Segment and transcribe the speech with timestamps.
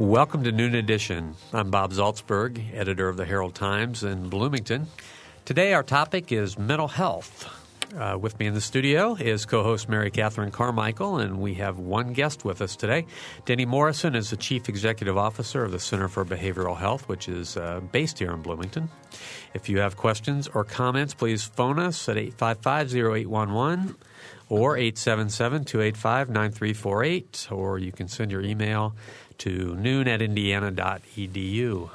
[0.00, 1.34] Welcome to Noon Edition.
[1.52, 4.86] I'm Bob Zaltsberg, editor of the Herald Times in Bloomington.
[5.44, 7.46] Today, our topic is mental health.
[7.94, 11.78] Uh, with me in the studio is co host Mary Catherine Carmichael, and we have
[11.78, 13.04] one guest with us today.
[13.44, 17.58] Denny Morrison is the Chief Executive Officer of the Center for Behavioral Health, which is
[17.58, 18.88] uh, based here in Bloomington.
[19.52, 23.96] If you have questions or comments, please phone us at 855 0811
[24.48, 28.94] or 877 285 9348, or you can send your email
[29.40, 31.90] to noon at indiana.edu.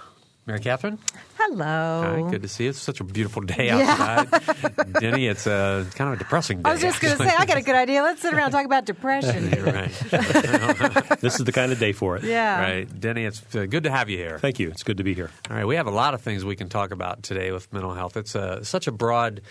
[0.48, 1.00] Mary Catherine?
[1.40, 2.24] Hello.
[2.26, 2.70] Hi, good to see you.
[2.70, 4.28] It's such a beautiful day outside.
[4.66, 4.84] Yeah.
[5.00, 6.70] Denny, it's a, kind of a depressing day.
[6.70, 8.04] I was just going to say, I got a good idea.
[8.04, 9.50] Let's sit around and talk about depression.
[9.64, 9.90] right.
[11.22, 12.24] this is the kind of day for it.
[12.24, 12.62] Yeah.
[12.62, 13.00] Right.
[13.00, 14.40] Denny, it's uh, good to have you here.
[14.40, 14.70] Thank you.
[14.70, 15.30] It's good to be here.
[15.50, 15.66] All right.
[15.66, 18.16] We have a lot of things we can talk about today with mental health.
[18.16, 19.42] It's a, such a broad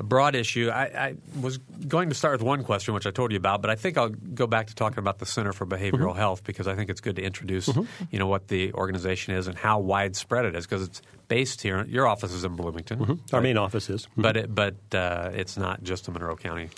[0.00, 0.70] a broad issue.
[0.70, 3.70] I, I, was going to start with one question, which I told you about, but
[3.70, 6.18] I think I'll go back to talking about the Center for Behavioral mm-hmm.
[6.18, 7.82] Health because I think it's good to introduce, mm-hmm.
[8.10, 11.84] you know, what the organization is and how widespread it is because it's based here.
[11.84, 12.98] Your office is in Bloomington.
[12.98, 13.34] Mm-hmm.
[13.34, 16.70] Our main office is, but it, but uh, it's not just a Monroe County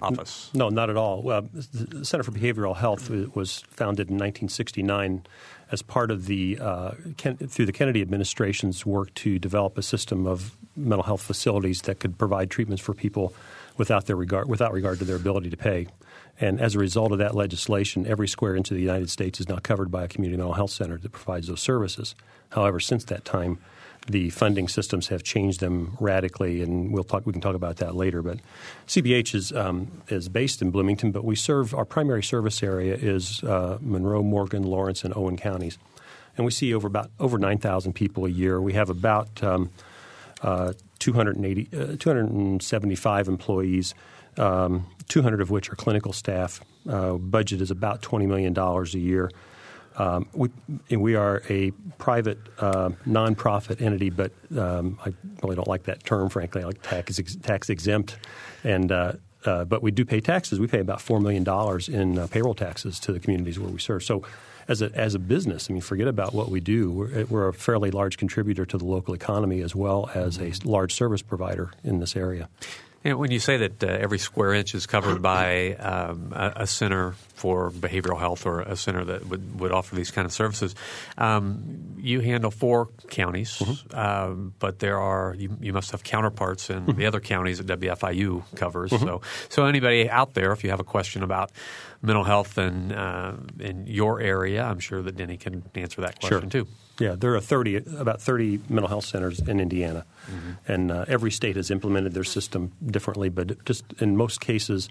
[0.00, 0.50] office.
[0.54, 1.22] No, not at all.
[1.22, 5.26] Well, the Center for Behavioral Health was founded in 1969
[5.72, 10.26] as part of the uh, Ken, through the Kennedy administration's work to develop a system
[10.26, 13.34] of mental health facilities that could provide treatments for people
[13.78, 15.88] without their regard without regard to their ability to pay.
[16.40, 19.48] And as a result of that legislation, every square inch of the United States is
[19.48, 22.14] now covered by a community mental health center that provides those services.
[22.50, 23.58] However, since that time,
[24.06, 27.24] the funding systems have changed them radically, and we'll talk.
[27.24, 28.22] We can talk about that later.
[28.22, 28.38] But
[28.86, 33.42] CBH is um, is based in Bloomington, but we serve our primary service area is
[33.44, 35.78] uh, Monroe, Morgan, Lawrence, and Owen counties,
[36.36, 38.60] and we see over about over nine thousand people a year.
[38.60, 39.70] We have about um,
[40.42, 43.94] uh, 280, uh, 275 employees,
[44.36, 46.60] um, 200 of which are clinical staff.
[46.88, 49.30] Uh, budget is about $20 million a year.
[49.96, 50.48] Um, we,
[50.90, 56.28] we are a private uh, nonprofit entity, but um, I really don't like that term,
[56.28, 56.62] frankly.
[56.62, 58.16] I like tax, tax exempt.
[58.64, 59.14] And, uh,
[59.44, 60.60] uh, but we do pay taxes.
[60.60, 61.42] We pay about $4 million
[61.92, 64.04] in uh, payroll taxes to the communities where we serve.
[64.04, 64.24] So
[64.68, 66.90] as a, as a business, I mean, forget about what we do.
[66.90, 70.94] We're, we're a fairly large contributor to the local economy as well as a large
[70.94, 72.48] service provider in this area.
[73.04, 76.66] And when you say that uh, every square inch is covered by um, a, a,
[76.66, 80.74] center for behavioral health or a center that would, would offer these kind of services,
[81.18, 83.98] um, you handle four counties, mm-hmm.
[83.98, 86.98] um, but there are you, you, must have counterparts in mm-hmm.
[86.98, 88.90] the other counties that WFIU covers.
[88.92, 89.04] Mm-hmm.
[89.04, 91.50] So, so anybody out there, if you have a question about
[92.02, 96.50] mental health in uh, in your area, I'm sure that Denny can answer that question
[96.50, 96.64] sure.
[96.64, 96.68] too.
[97.02, 100.04] Yeah, there are 30, about 30 mental health centers in Indiana.
[100.30, 100.72] Mm-hmm.
[100.72, 104.88] And uh, every state has implemented their system differently, but just in most cases,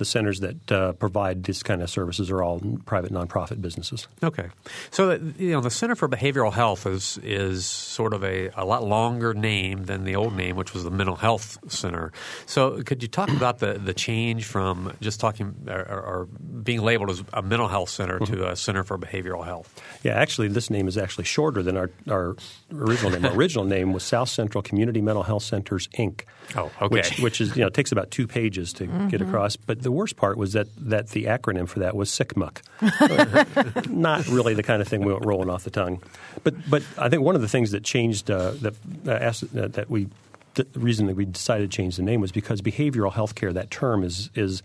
[0.00, 4.08] the centers that uh, provide this kind of services are all private nonprofit businesses.
[4.24, 4.48] Okay,
[4.90, 8.82] so you know the Center for Behavioral Health is is sort of a, a lot
[8.82, 12.12] longer name than the old name, which was the Mental Health Center.
[12.46, 16.28] So could you talk about the the change from just talking or, or
[16.62, 18.34] being labeled as a mental health center mm-hmm.
[18.34, 19.68] to a Center for Behavioral Health?
[20.02, 22.36] Yeah, actually, this name is actually shorter than our our
[22.72, 23.26] original name.
[23.26, 26.22] Our original name was South Central Community Mental Health Centers Inc.
[26.56, 26.88] Oh, okay.
[26.88, 29.08] Which, which is you know takes about two pages to mm-hmm.
[29.08, 32.10] get across, but the the worst part was that, that the acronym for that was
[32.10, 33.90] SICMUC.
[33.90, 36.00] Not really the kind of thing we went rolling off the tongue.
[36.44, 38.74] But, but I think one of the things that changed, uh, that,
[39.04, 40.06] uh, asked, uh, that we
[40.54, 43.70] the reason that we decided to change the name was because behavioral health care, that
[43.70, 44.62] term is, is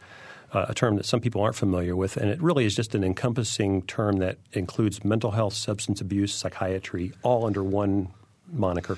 [0.53, 3.03] uh, a term that some people aren't familiar with, and it really is just an
[3.03, 8.09] encompassing term that includes mental health, substance abuse, psychiatry, all under one
[8.52, 8.97] moniker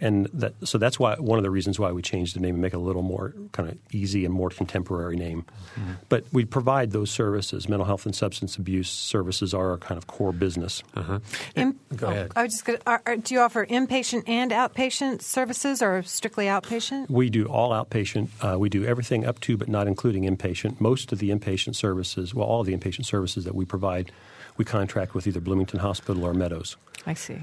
[0.00, 2.62] and that, so that's why one of the reasons why we changed the name and
[2.62, 5.44] make it a little more kind of easy and more contemporary name.
[5.76, 5.92] Mm-hmm.
[6.08, 7.68] But we provide those services.
[7.68, 10.82] Mental health and substance abuse services are our kind of core business.
[10.94, 11.20] Uh-huh.
[11.54, 12.32] In, Go ahead.
[12.36, 16.46] I was just gonna, are, are, do you offer inpatient and outpatient services, or strictly
[16.46, 17.10] outpatient?
[17.10, 18.28] We do all outpatient.
[18.40, 20.80] Uh, we do everything up to, but not including inpatient.
[20.80, 24.10] Most of the inpatient services, well, all of the inpatient services that we provide,
[24.56, 26.76] we contract with either Bloomington Hospital or Meadows.
[27.06, 27.38] I see.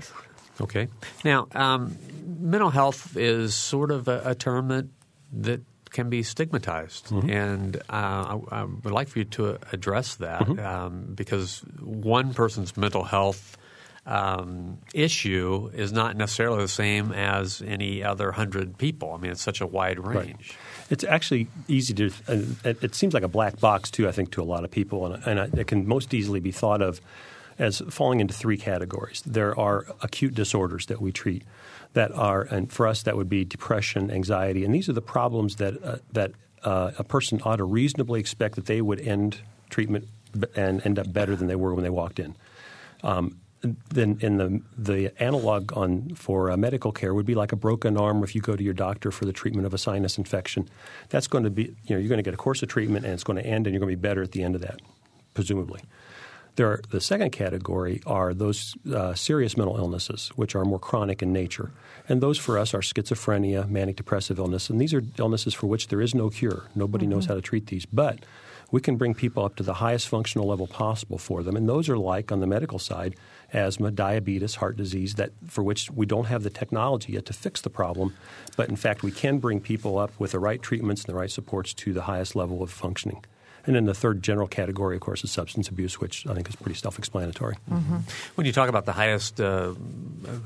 [0.61, 0.87] Okay.
[1.23, 1.97] Now, um,
[2.39, 4.87] mental health is sort of a, a term that
[5.33, 5.61] that
[5.91, 7.29] can be stigmatized, mm-hmm.
[7.29, 10.65] and uh, I, I, would like for you to address that mm-hmm.
[10.65, 13.57] um, because one person's mental health
[14.05, 19.13] um, issue is not necessarily the same as any other hundred people.
[19.13, 20.57] I mean, it's such a wide range.
[20.57, 20.91] Right.
[20.91, 22.11] It's actually easy to.
[22.63, 24.07] It seems like a black box too.
[24.07, 26.81] I think to a lot of people, and, and it can most easily be thought
[26.81, 26.99] of
[27.61, 29.21] as falling into three categories.
[29.25, 31.43] There are acute disorders that we treat
[31.93, 35.57] that are, and for us, that would be depression, anxiety, and these are the problems
[35.57, 36.31] that uh, that
[36.63, 39.37] uh, a person ought to reasonably expect that they would end
[39.69, 40.07] treatment
[40.55, 42.35] and end up better than they were when they walked in.
[43.03, 43.37] Um,
[43.89, 47.95] then in the the analog on for uh, medical care would be like a broken
[47.95, 50.67] arm if you go to your doctor for the treatment of a sinus infection.
[51.09, 53.13] That's going to be you know you're going to get a course of treatment and
[53.13, 54.79] it's going to end and you're going to be better at the end of that,
[55.35, 55.81] presumably.
[56.61, 61.23] There are, the second category are those uh, serious mental illnesses, which are more chronic
[61.23, 61.71] in nature.
[62.07, 64.69] And those for us are schizophrenia, manic depressive illness.
[64.69, 66.65] And these are illnesses for which there is no cure.
[66.75, 67.15] Nobody mm-hmm.
[67.15, 67.87] knows how to treat these.
[67.87, 68.19] But
[68.69, 71.55] we can bring people up to the highest functional level possible for them.
[71.55, 73.15] And those are like, on the medical side,
[73.51, 77.61] asthma, diabetes, heart disease, that for which we don't have the technology yet to fix
[77.61, 78.15] the problem.
[78.55, 81.31] But in fact, we can bring people up with the right treatments and the right
[81.31, 83.25] supports to the highest level of functioning.
[83.65, 86.55] And then the third general category, of course, is substance abuse, which I think is
[86.55, 87.57] pretty self-explanatory.
[87.69, 87.97] Mm-hmm.
[88.35, 89.73] When you talk about the highest, uh,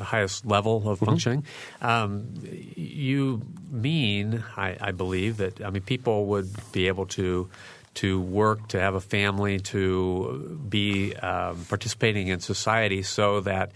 [0.01, 1.05] highest level of mm-hmm.
[1.05, 1.45] functioning,
[1.81, 2.33] um,
[2.75, 3.41] you
[3.71, 7.49] mean, I, I believe, that I mean people would be able to
[7.95, 13.71] to work, to have a family, to be um, participating in society, so that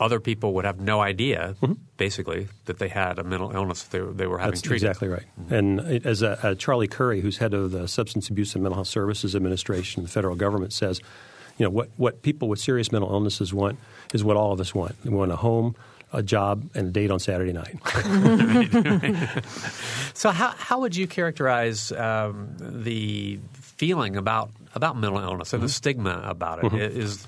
[0.00, 1.74] other people would have no idea, mm-hmm.
[1.96, 4.88] basically, that they had a mental illness that they, they were having treated.
[4.88, 5.14] That's treated.
[5.14, 5.26] exactly right.
[5.40, 5.54] Mm-hmm.
[5.54, 8.88] And as a, a Charlie Curie, who's head of the Substance Abuse and Mental Health
[8.88, 11.00] Services Administration, the federal government says,
[11.58, 13.78] you know, what, what people with serious mental illnesses want
[14.12, 14.96] is what all of us want.
[15.04, 15.76] We want a home,
[16.12, 17.76] a job, and a date on Saturday night.
[20.14, 25.66] so, how, how would you characterize um, the feeling about, about mental illness and mm-hmm.
[25.66, 26.64] the stigma about it?
[26.64, 27.00] Mm-hmm.
[27.00, 27.24] Is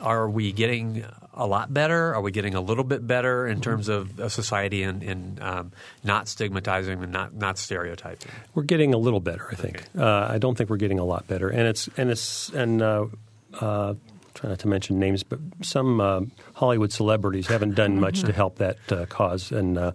[0.00, 1.04] are we getting
[1.36, 2.14] a lot better?
[2.14, 5.72] Are we getting a little bit better in terms of a society and, and um,
[6.02, 8.32] not stigmatizing and not, not stereotyping?
[8.54, 9.84] We're getting a little better, I think.
[9.94, 10.02] Okay.
[10.02, 12.82] Uh, I don't think we're getting a lot better, and it's and it's and.
[12.82, 13.06] Uh,
[13.60, 13.94] uh,
[14.34, 16.20] try not to mention names, but some uh,
[16.52, 19.92] Hollywood celebrities haven't done much to help that uh, cause, and uh,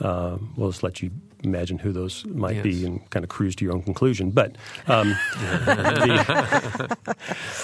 [0.00, 1.10] we'll just let you
[1.44, 2.62] imagine who those might yes.
[2.62, 4.30] be and kind of cruise to your own conclusion.
[4.30, 4.56] But,
[4.86, 6.96] um, the,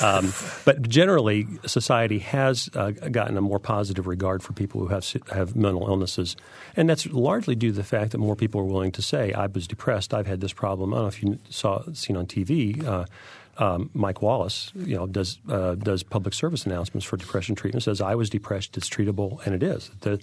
[0.02, 0.32] um,
[0.64, 5.56] but generally, society has uh, gotten a more positive regard for people who have have
[5.56, 6.36] mental illnesses,
[6.76, 9.46] and that's largely due to the fact that more people are willing to say, "I
[9.46, 10.14] was depressed.
[10.14, 12.84] I've had this problem." I don't know if you saw seen on TV.
[12.86, 13.04] Uh,
[13.58, 17.82] um, Mike Wallace, you know, does uh, does public service announcements for depression treatment.
[17.84, 19.90] Says I was depressed, it's treatable, and it is.
[20.00, 20.20] The,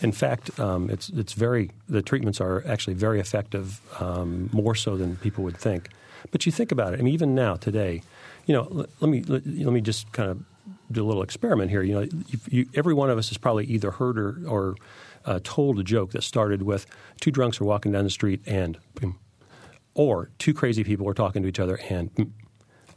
[0.00, 4.96] in fact, um, it's it's very the treatments are actually very effective, um, more so
[4.96, 5.90] than people would think.
[6.30, 7.00] But you think about it.
[7.00, 8.02] I mean, even now today,
[8.46, 10.42] you know, let, let me let, let, me just kind of
[10.90, 11.82] do a little experiment here.
[11.82, 12.08] You know,
[12.48, 14.76] you, every one of us has probably either heard or, or
[15.24, 16.86] uh, told a joke that started with
[17.20, 18.78] two drunks are walking down the street and.
[19.94, 22.32] Or two crazy people are talking to each other and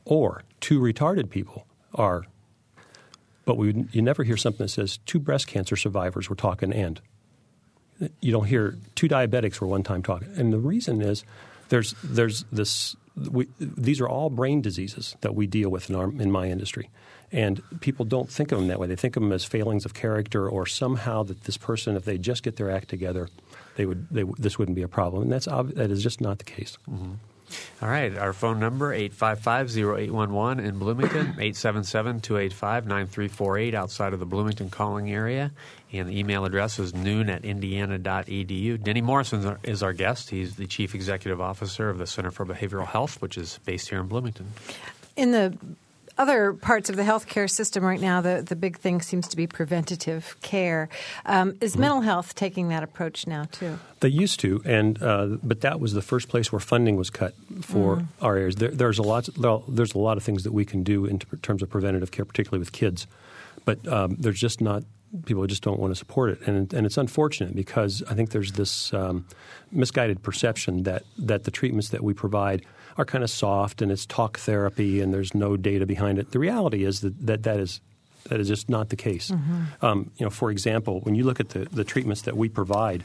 [0.06, 2.26] or two retarded people are.
[3.44, 7.02] But we, you never hear something that says two breast cancer survivors were talking and.
[8.20, 10.28] You don't hear two diabetics were one time talking.
[10.36, 11.24] And the reason is
[11.70, 16.10] there's, there's this we, these are all brain diseases that we deal with in, our,
[16.10, 16.90] in my industry.
[17.32, 18.88] And people don't think of them that way.
[18.88, 22.18] They think of them as failings of character or somehow that this person, if they
[22.18, 23.30] just get their act together,
[23.76, 25.24] they would, they, this wouldn't be a problem.
[25.24, 26.78] And that's, that is just not the case.
[26.90, 27.14] Mm-hmm.
[27.82, 28.18] All right.
[28.18, 35.52] Our phone number, 855-0811 in Bloomington, 877-285-9348 outside of the Bloomington calling area.
[35.92, 38.84] And the email address is noon at indiana.edu.
[38.84, 40.30] Denny Morrison is our guest.
[40.30, 44.00] He's the Chief Executive Officer of the Center for Behavioral Health, which is based here
[44.00, 44.48] in Bloomington.
[45.16, 45.58] In the
[46.18, 49.48] other parts of the healthcare system right now, the, the big thing seems to be
[49.48, 50.90] preventative care.
[51.26, 51.82] Um, is mm-hmm.
[51.82, 53.80] mental health taking that approach now too?
[54.00, 57.34] They used to, and uh, but that was the first place where funding was cut
[57.62, 58.08] for mm.
[58.22, 58.56] our areas.
[58.56, 59.28] There, there's a lot.
[59.68, 62.60] There's a lot of things that we can do in terms of preventative care, particularly
[62.60, 63.08] with kids,
[63.64, 64.84] but um, there's just not
[65.26, 68.54] people just don't want to support it, and and it's unfortunate because I think there's
[68.54, 69.26] this um,
[69.72, 72.66] misguided perception that that the treatments that we provide
[72.98, 76.32] are kind of soft and it's talk therapy and there's no data behind it.
[76.32, 77.82] The reality is that that, that is
[78.30, 79.30] that is just not the case.
[79.30, 79.86] Mm-hmm.
[79.86, 83.04] Um, you know, for example, when you look at the, the treatments that we provide,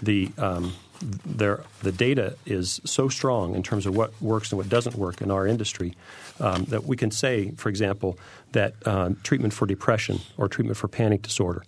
[0.00, 0.72] the um,
[1.02, 5.30] the data is so strong in terms of what works and what doesn't work in
[5.30, 5.94] our industry
[6.40, 8.18] um, that we can say, for example,
[8.52, 11.64] that uh, treatment for depression or treatment for panic disorder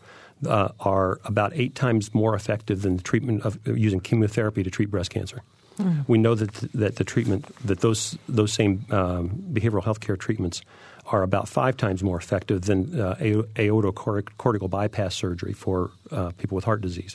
[0.46, 4.90] uh, are about eight times more effective than the treatment of using chemotherapy to treat
[4.90, 5.42] breast cancer.
[5.78, 6.08] Mm.
[6.08, 10.62] We know that that the treatment that those those same um, behavioral health care treatments
[11.06, 16.64] are about five times more effective than uh, aortocoronary bypass surgery for uh, people with
[16.64, 17.14] heart disease.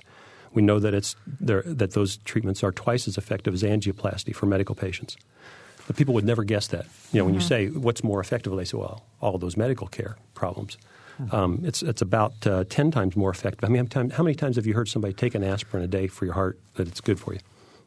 [0.54, 4.76] We know that it's that those treatments are twice as effective as angioplasty for medical
[4.76, 5.18] patients.
[5.88, 6.86] But people would never guess that.
[7.12, 7.42] You know, when mm-hmm.
[7.42, 10.78] you say what's more effective, they say, well, all those medical care problems.
[11.20, 11.36] Mm-hmm.
[11.36, 13.64] Um, it's it's about uh, ten times more effective.
[13.64, 16.26] I mean, how many times have you heard somebody take an aspirin a day for
[16.26, 17.40] your heart that it's good for you?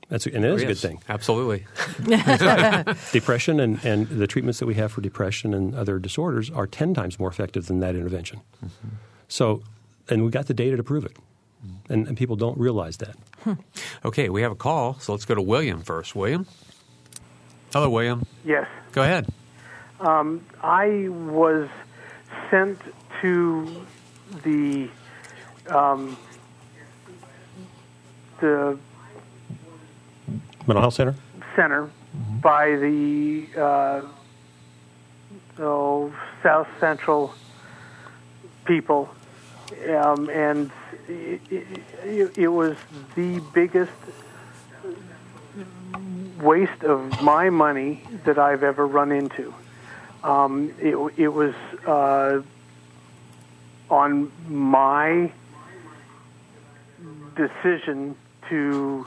[0.09, 1.03] That's and it is Oh, a good thing.
[1.09, 1.67] Absolutely.
[3.13, 6.93] Depression and, and the treatments that we have for depression and other disorders are 10
[6.95, 8.41] times more effective than that intervention.
[8.65, 8.89] Mm-hmm.
[9.29, 9.63] So,
[10.11, 11.17] and we've got the data to prove it.
[11.65, 11.93] Mm-hmm.
[11.93, 13.17] And, and people don't realize that.
[13.45, 13.55] Hmm.
[14.05, 16.15] Okay, we have a call, so let's go to William first.
[16.15, 16.47] William?
[17.73, 18.27] Hello, William.
[18.45, 18.67] Yes.
[18.93, 19.29] Go ahead.
[20.01, 21.69] Um, I was
[22.51, 22.79] sent
[23.23, 23.87] to
[24.43, 24.89] the
[25.69, 26.17] um,
[28.41, 28.79] the
[30.67, 31.15] Mental Health Center?
[31.57, 31.91] center
[32.41, 34.03] by the uh,
[35.59, 37.35] oh, South Central
[38.65, 39.09] people,
[39.91, 40.71] um, and
[41.09, 42.77] it, it, it was
[43.15, 43.93] the biggest
[46.41, 49.55] waste of my money that I've ever run into.
[50.25, 51.55] Um, it, it was
[51.87, 52.43] uh,
[53.91, 55.33] on my
[57.37, 58.17] decision
[58.49, 59.07] to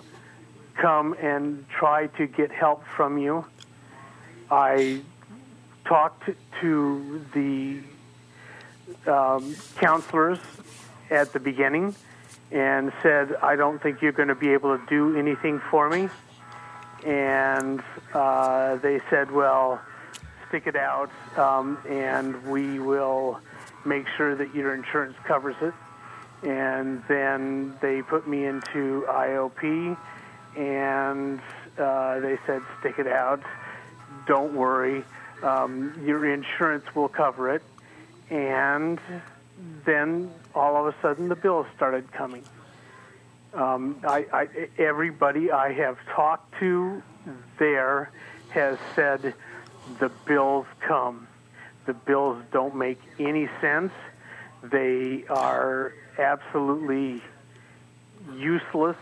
[0.81, 3.45] come and try to get help from you.
[4.51, 5.01] I
[5.85, 6.29] talked
[6.61, 7.79] to the
[9.11, 10.39] um, counselors
[11.09, 11.95] at the beginning
[12.51, 16.09] and said, I don't think you're going to be able to do anything for me.
[17.05, 17.81] And
[18.13, 19.81] uh, they said, well,
[20.47, 23.39] stick it out um, and we will
[23.85, 25.73] make sure that your insurance covers it.
[26.43, 29.97] And then they put me into IOP
[30.55, 31.39] and
[31.77, 33.41] uh, they said, stick it out.
[34.27, 35.03] Don't worry.
[35.43, 37.61] Um, your insurance will cover it.
[38.29, 38.99] And
[39.85, 42.43] then all of a sudden the bills started coming.
[43.53, 44.47] Um, I, I,
[44.77, 47.01] everybody I have talked to
[47.57, 48.11] there
[48.49, 49.33] has said
[49.99, 51.27] the bills come.
[51.85, 53.93] The bills don't make any sense.
[54.63, 57.21] They are absolutely
[58.33, 58.97] useless.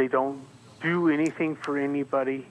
[0.00, 0.40] They don't
[0.80, 2.46] do anything for anybody.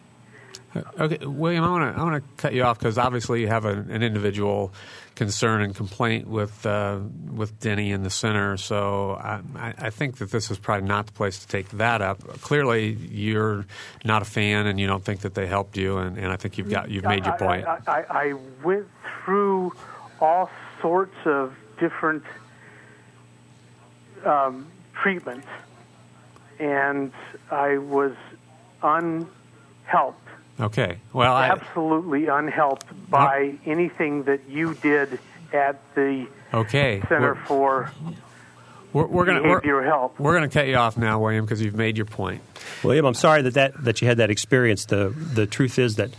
[1.00, 3.66] Okay, William, I want to I want to cut you off because obviously you have
[3.66, 4.72] a, an individual
[5.16, 7.00] concern and complaint with uh,
[7.32, 8.56] with Denny in the center.
[8.58, 12.04] So I, I I think that this is probably not the place to take that
[12.04, 12.20] up.
[12.42, 13.66] Clearly, you're
[14.06, 16.60] not a fan and you don't think that they helped you, and, and I think
[16.60, 17.66] you've got you've made your point.
[17.66, 18.86] I, I, I went
[19.26, 19.74] through
[20.22, 20.52] all
[20.84, 22.24] sorts of different
[24.24, 24.68] um,
[25.02, 25.48] treatments,
[26.60, 27.12] and
[27.50, 28.14] I was
[28.84, 35.20] unhelped, Okay, well, I, absolutely unhelped by anything that you did
[35.54, 37.92] at the okay, Center we're, for
[38.92, 40.20] we're, we're gonna we're, Health.
[40.20, 42.42] we're gonna cut you off now, William, because you've made your point.
[42.84, 44.86] William, I'm sorry that, that, that you had that experience.
[44.86, 46.10] The, the truth is that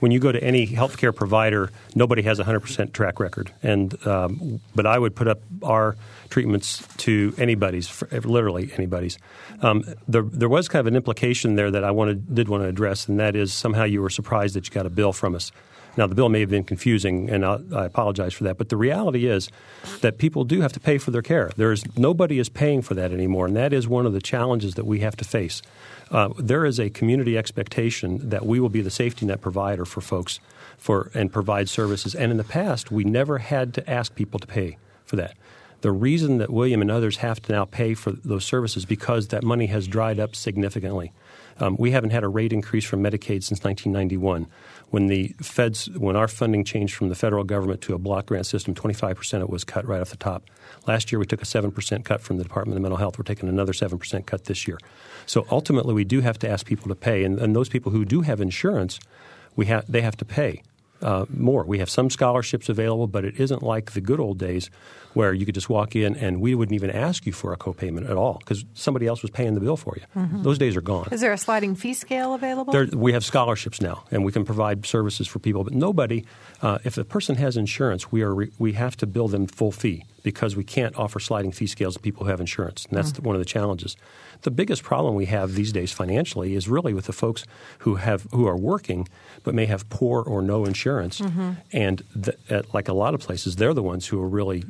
[0.00, 3.52] when you go to any healthcare provider, nobody has a 100% track record.
[3.62, 5.96] And, um, but I would put up our
[6.28, 9.18] treatments to anybody's, literally anybody's.
[9.62, 12.68] Um, there, there was kind of an implication there that I wanted, did want to
[12.68, 15.50] address, and that is somehow you were surprised that you got a bill from us.
[15.96, 18.58] Now, the bill may have been confusing, and I, I apologize for that.
[18.58, 19.48] But the reality is
[20.00, 21.50] that people do have to pay for their care.
[21.56, 24.74] There is nobody is paying for that anymore, and that is one of the challenges
[24.74, 25.62] that we have to face.
[26.10, 30.00] Uh, there is a community expectation that we will be the safety net provider for
[30.00, 30.38] folks
[30.76, 32.14] for and provide services.
[32.14, 35.36] And in the past, we never had to ask people to pay for that.
[35.80, 39.42] The reason that William and others have to now pay for those services because that
[39.42, 41.12] money has dried up significantly.
[41.58, 44.46] Um, we haven't had a rate increase from Medicaid since 1991.
[44.90, 48.46] When the feds, when our funding changed from the federal government to a block grant
[48.46, 50.44] system, 25 percent it was cut right off the top.
[50.86, 53.18] Last year, we took a seven percent cut from the Department of Mental Health.
[53.18, 54.78] We're taking another seven percent cut this year.
[55.26, 58.04] So ultimately, we do have to ask people to pay, and, and those people who
[58.04, 59.00] do have insurance,
[59.56, 60.62] we have they have to pay
[61.02, 61.64] uh, more.
[61.64, 64.70] We have some scholarships available, but it isn't like the good old days
[65.14, 68.08] where you could just walk in and we wouldn't even ask you for a copayment
[68.10, 70.28] at all because somebody else was paying the bill for you.
[70.42, 71.08] Those days are gone.
[71.10, 72.72] Is there a sliding fee scale available?
[72.72, 75.64] There, we have scholarships now, and we can provide services for people.
[75.64, 76.26] But nobody,
[76.60, 79.72] uh, if a person has insurance, we are re- we have to bill them full
[79.72, 83.12] fee because we can't offer sliding fee scales to people who have insurance, and that's
[83.12, 83.96] the, one of the challenges.
[84.42, 87.44] The biggest problem we have these days financially is really with the folks
[87.78, 89.06] who have who are working
[89.44, 91.20] but may have poor or no insurance,
[91.72, 94.64] and the, at, like a lot of places, they're the ones who are really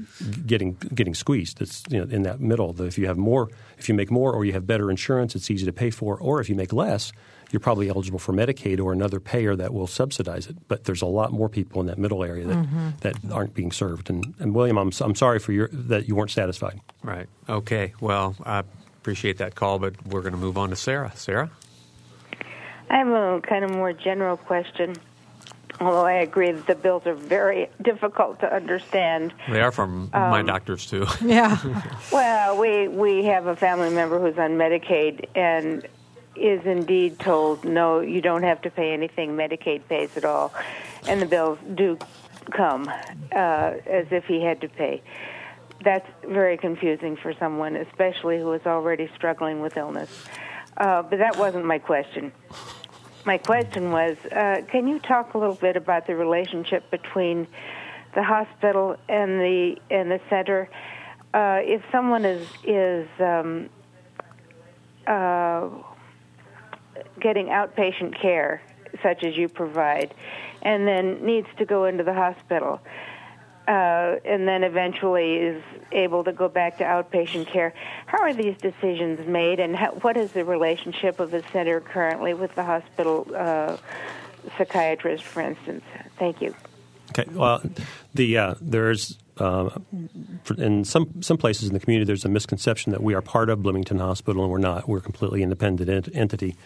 [0.47, 1.63] getting getting squeezed.
[1.63, 2.75] It's you know, in that middle.
[2.75, 3.49] The, if you have more,
[3.79, 6.19] if you make more, or you have better insurance, it's easy to pay for.
[6.19, 7.13] Or if you make less,
[7.51, 10.57] you're probably eligible for Medicaid or another payer that will subsidize it.
[10.69, 12.89] But there's a lot more people in that middle area that, mm-hmm.
[13.01, 14.11] that aren't being served.
[14.11, 16.81] And, and William, I'm, I'm sorry for your, that you weren't satisfied.
[17.03, 17.29] Right.
[17.49, 17.95] Okay.
[18.01, 18.63] Well, I
[19.01, 21.13] appreciate that call, but we're going to move on to Sarah.
[21.15, 21.51] Sarah.
[22.91, 24.97] I have a kind of more general question.
[25.79, 29.35] Although I agree that the bills are very difficult to understand.
[29.51, 31.07] They are from my um, doctors too.
[31.23, 31.59] yeah.
[32.13, 35.87] Well, we we have a family member who's on Medicaid, and
[36.37, 40.53] is indeed told, no, you don't have to pay anything, Medicaid pays it all,
[41.09, 41.99] and the bills do
[42.51, 42.89] come
[43.33, 45.03] uh, as if he had to pay.
[45.85, 50.11] That's very confusing for someone, especially who is already struggling with illness.
[50.77, 52.33] Uh, but that wasn't my question.
[53.25, 57.47] My question was uh, can you talk a little bit about the relationship between
[58.15, 60.69] the hospital and the, and the center?
[61.35, 63.69] Uh, if someone is, is um,
[65.07, 65.69] uh,
[67.21, 68.63] getting outpatient care,
[69.03, 70.15] such as you provide,
[70.63, 72.81] and then needs to go into the hospital,
[73.69, 75.63] uh, and then eventually is
[75.93, 77.75] able to go back to outpatient care.
[78.07, 82.35] How are these decisions made, and how, what is the relationship of the center currently
[82.35, 83.77] with the hospital uh,
[84.57, 85.85] psychiatrist, for instance?
[86.19, 86.55] Thank you.
[87.11, 87.31] Okay.
[87.33, 87.63] Well,
[88.15, 89.71] the uh, there's uh,
[90.59, 93.63] in some some places in the community there's a misconception that we are part of
[93.63, 94.89] Bloomington Hospital and we're not.
[94.89, 96.57] We're a completely independent ent- entity.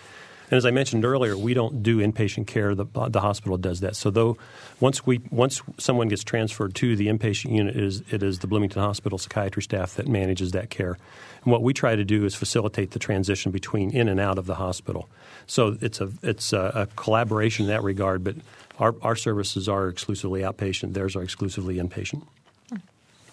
[0.50, 2.74] And as I mentioned earlier, we don't do inpatient care.
[2.74, 3.94] The, the hospital does that.
[3.94, 4.36] So though
[4.80, 8.48] once we once someone gets transferred to the inpatient unit, it is, it is the
[8.48, 10.98] Bloomington Hospital psychiatry staff that manages that care.
[11.44, 14.46] And what we try to do is facilitate the transition between in and out of
[14.46, 15.08] the hospital.
[15.46, 18.24] So it's a it's a, a collaboration in that regard.
[18.24, 18.36] But
[18.78, 20.94] our our services are exclusively outpatient.
[20.94, 22.22] Theirs are exclusively inpatient.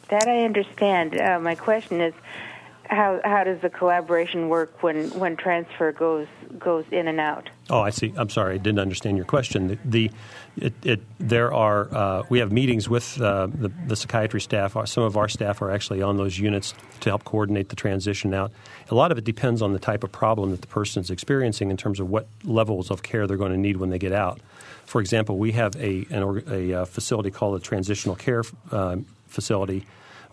[0.09, 1.19] That I understand.
[1.19, 2.13] Uh, my question is
[2.89, 6.27] how how does the collaboration work when when transfer goes
[6.57, 7.49] goes in and out?
[7.69, 8.13] Oh, I see.
[8.15, 9.67] I'm sorry, I didn't understand your question.
[9.67, 10.11] The, the
[10.57, 14.75] it, it, there are uh, we have meetings with uh, the, the, psychiatry staff.
[14.87, 18.51] Some of our staff are actually on those units to help coordinate the transition out.
[18.89, 21.69] A lot of it depends on the type of problem that the person is experiencing
[21.69, 24.39] in terms of what levels of care they're going to need when they get out.
[24.85, 29.85] For example, we have a an, a, a facility called a transitional care uh, facility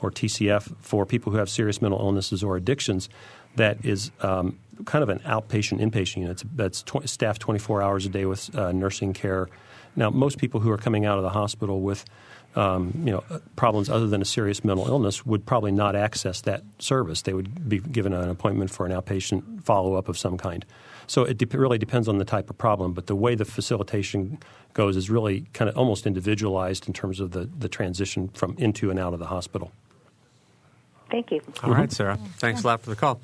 [0.04, 3.08] or TCF for people who have serious mental illnesses or addictions
[3.56, 8.08] that is um, kind of an outpatient inpatient unit that's tw- staffed 24 hours a
[8.08, 9.48] day with uh, nursing care.
[9.96, 12.04] Now, most people who are coming out of the hospital with
[12.56, 13.24] um, you know
[13.56, 17.22] problems other than a serious mental illness would probably not access that service.
[17.22, 20.64] They would be given an appointment for an outpatient follow up of some kind.
[21.06, 24.38] So it de- really depends on the type of problem, but the way the facilitation
[24.72, 28.90] goes is really kind of almost individualized in terms of the, the transition from into
[28.90, 29.72] and out of the hospital.
[31.14, 31.40] Thank you.
[31.62, 32.18] All right, Sarah.
[32.38, 33.20] Thanks a lot for the call.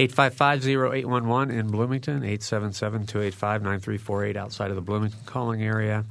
[0.00, 6.04] 855-0811 in Bloomington, 877-285-9348 outside of the Bloomington calling area.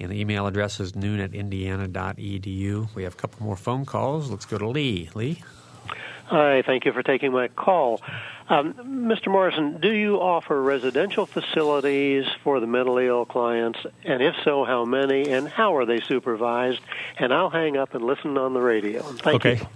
[0.00, 2.92] And the email address is noon at indiana.edu.
[2.92, 4.32] We have a couple more phone calls.
[4.32, 5.10] Let's go to Lee.
[5.14, 5.44] Lee?
[6.26, 8.02] Hi, thank you for taking my call.
[8.48, 9.28] Um, Mr.
[9.28, 13.78] Morrison, do you offer residential facilities for the mentally ill clients?
[14.02, 15.30] And if so, how many?
[15.30, 16.80] And how are they supervised?
[17.16, 19.02] And I'll hang up and listen on the radio.
[19.02, 19.58] Thank okay.
[19.58, 19.68] you.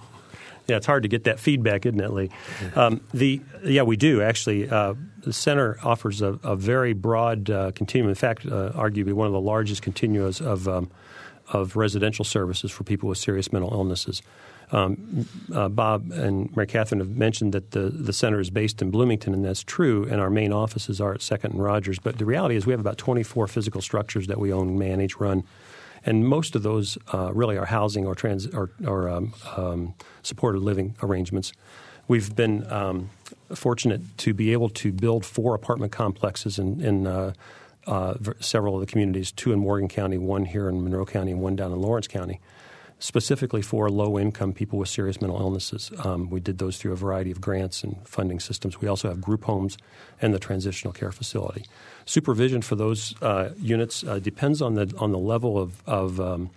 [0.68, 2.30] Yeah, it's hard to get that feedback, isn't it, Lee?
[2.76, 4.68] Um, the yeah, we do actually.
[4.68, 8.10] Uh, the center offers a, a very broad uh, continuum.
[8.10, 10.90] In fact, uh, arguably one of the largest continuums of um,
[11.48, 14.20] of residential services for people with serious mental illnesses.
[14.70, 18.90] Um, uh, Bob and Mary Catherine have mentioned that the, the center is based in
[18.90, 21.98] Bloomington, and that's true, and our main offices are at Second and Rogers.
[21.98, 25.44] But the reality is we have about 24 physical structures that we own, manage, run
[26.04, 30.60] and most of those uh, really are housing or, trans, or, or um, um, supported
[30.60, 31.52] living arrangements.
[32.06, 33.10] We've been um,
[33.54, 37.32] fortunate to be able to build four apartment complexes in, in uh,
[37.86, 41.40] uh, several of the communities two in Morgan County, one here in Monroe County, and
[41.40, 42.40] one down in Lawrence County
[42.98, 45.92] specifically for low income people with serious mental illnesses.
[46.04, 48.80] Um, we did those through a variety of grants and funding systems.
[48.80, 49.78] We also have group homes
[50.20, 51.64] and the transitional care facility
[52.08, 56.50] supervision for those uh, units uh, depends on the on the level of, of um,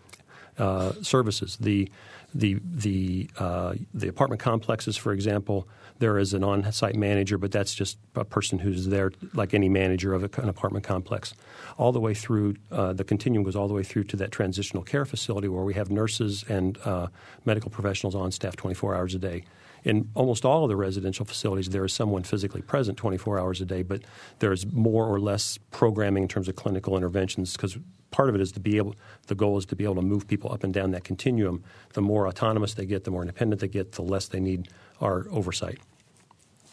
[0.58, 1.58] uh, services.
[1.58, 1.92] The
[2.34, 5.68] the the uh, the apartment complexes, for example,
[6.02, 10.14] there is an on-site manager, but that's just a person who's there, like any manager
[10.14, 11.34] of an apartment complex.
[11.78, 14.84] All the way through uh, the continuum goes all the way through to that transitional
[14.84, 17.08] care facility where we have nurses and uh,
[17.46, 19.44] medical professionals on staff 24 hours a day
[19.84, 23.66] in almost all of the residential facilities, there is someone physically present 24 hours a
[23.66, 24.04] day, but
[24.40, 27.78] there's more or less programming in terms of clinical interventions because
[28.12, 28.94] part of it is to be able
[29.28, 32.02] the goal is to be able to move people up and down that continuum the
[32.02, 34.68] more autonomous they get the more independent they get the less they need
[35.00, 35.80] our oversight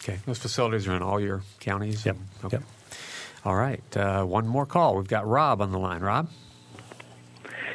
[0.01, 2.59] okay those facilities are in all your counties yep, okay.
[2.59, 2.65] yep.
[3.45, 6.29] all right uh, one more call we've got rob on the line rob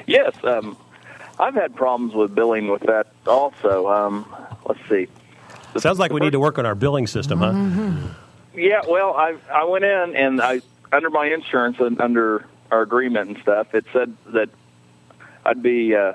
[0.05, 0.77] yes um,
[1.39, 5.07] i've had problems with billing with that also um, let's see
[5.79, 7.51] Sounds like we need to work on our billing system, huh?
[7.51, 8.07] Mm-hmm.
[8.59, 13.29] Yeah, well, I I went in and I under my insurance and under our agreement
[13.29, 14.49] and stuff, it said that
[15.45, 16.13] I'd be uh,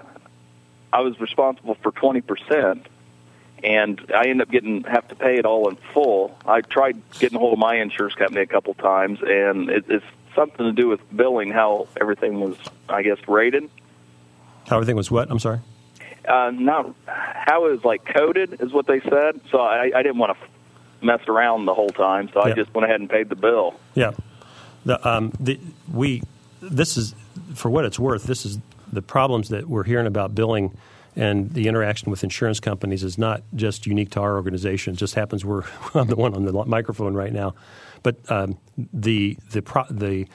[0.92, 2.86] I was responsible for twenty percent,
[3.64, 6.36] and I end up getting have to pay it all in full.
[6.46, 10.04] I tried getting a hold of my insurance company a couple times, and it, it's
[10.34, 12.56] something to do with billing how everything was,
[12.88, 13.68] I guess, rated.
[14.68, 15.30] How everything was what?
[15.30, 15.60] I'm sorry.
[16.28, 19.40] Uh, not how it was like coded is what they said.
[19.50, 22.54] So I, I didn't want to mess around the whole time, so I Yeah.
[22.54, 23.74] just went ahead and paid the bill.
[23.94, 24.12] Yeah,
[24.84, 25.58] the, um, the,
[25.92, 26.22] we
[26.60, 27.14] this is
[27.54, 28.24] for what it's worth.
[28.24, 28.58] This is
[28.92, 30.76] the problems that we're hearing about billing
[31.18, 34.94] and the interaction with insurance companies is not just unique to our organization.
[34.94, 37.54] It just happens we're I'm the one on the microphone right now,
[38.02, 38.56] but um,
[38.92, 40.26] the the pro, the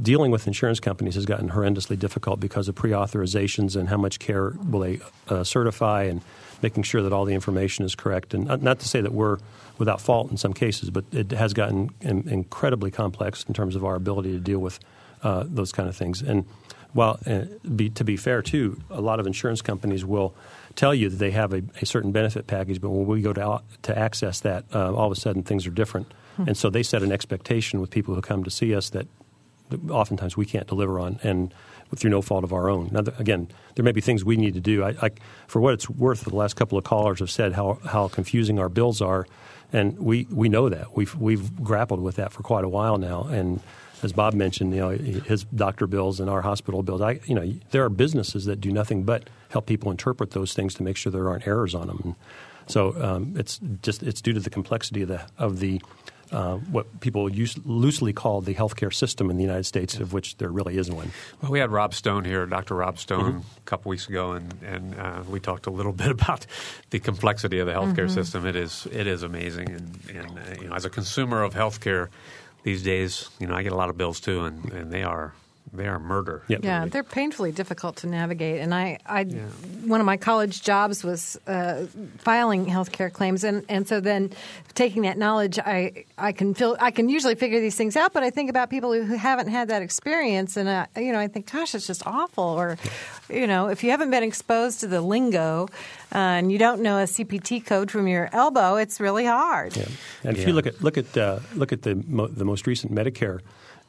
[0.00, 4.54] dealing with insurance companies has gotten horrendously difficult because of pre-authorizations and how much care
[4.70, 6.22] will they uh, certify and
[6.62, 8.32] making sure that all the information is correct.
[8.32, 9.38] And not- to say that we're
[9.76, 13.84] without fault in some cases, but it has gotten in, incredibly complex in terms of
[13.84, 14.78] our ability to deal with
[15.22, 16.22] uh, those kind of things.
[16.22, 16.46] And
[16.92, 17.44] while uh,
[17.76, 20.34] be, to be fair, too, a lot of insurance companies will
[20.74, 23.62] tell you that they have a, a certain benefit package, but when we go to
[23.82, 26.12] to access that, uh, all of a sudden things are different.
[26.46, 29.06] And so they set an expectation with people who come to see us that
[29.90, 31.52] oftentimes we can't deliver on, and
[31.96, 32.88] through no fault of our own.
[32.90, 34.82] Now, again, there may be things we need to do.
[34.84, 35.10] I, I,
[35.46, 38.68] for what it's worth, the last couple of callers have said how, how confusing our
[38.68, 39.26] bills are,
[39.72, 40.96] and we, we know that.
[40.96, 43.24] We've, we've grappled with that for quite a while now.
[43.24, 43.60] And
[44.02, 47.00] as Bob mentioned, you know, his doctor bills and our hospital bills.
[47.00, 50.74] I, you know, there are businesses that do nothing but help people interpret those things
[50.74, 52.00] to make sure there aren't errors on them.
[52.04, 52.14] And
[52.66, 55.80] so um, it's just it's due to the complexity of the of the
[56.32, 60.36] uh, what people use, loosely call the healthcare system in the United States, of which
[60.38, 61.10] there really isn't one.
[61.42, 62.74] Well, we had Rob Stone here, Dr.
[62.74, 63.58] Rob Stone, Mm-hmm.
[63.58, 66.46] a couple weeks ago, and, and uh, we talked a little bit about
[66.90, 68.14] the complexity of the healthcare Mm-hmm.
[68.14, 68.46] system.
[68.46, 72.08] It is it is amazing, and, and uh, you know, as a consumer of healthcare
[72.62, 75.34] these days, you know, I get a lot of bills too, and, and they are
[75.72, 76.42] they are murder.
[76.48, 76.64] Yep.
[76.64, 78.60] Yeah, they're painfully difficult to navigate.
[78.60, 79.24] And I, I
[79.84, 81.86] one of my college jobs was uh,
[82.18, 84.30] filing healthcare claims, and, and so then
[84.74, 88.12] taking that knowledge, I I can feel I can usually figure these things out.
[88.12, 91.18] But I think about people who, who haven't had that experience, and uh, you know,
[91.18, 92.44] I think, gosh, it's just awful.
[92.44, 92.76] Or,
[93.30, 95.68] you know, if you haven't been exposed to the lingo
[96.14, 99.76] uh, and you don't know a CPT code from your elbow, it's really hard.
[99.76, 99.86] Yeah.
[100.24, 100.48] And if Yeah.
[100.48, 103.40] you look at look at uh, look at the mo- the most recent Medicare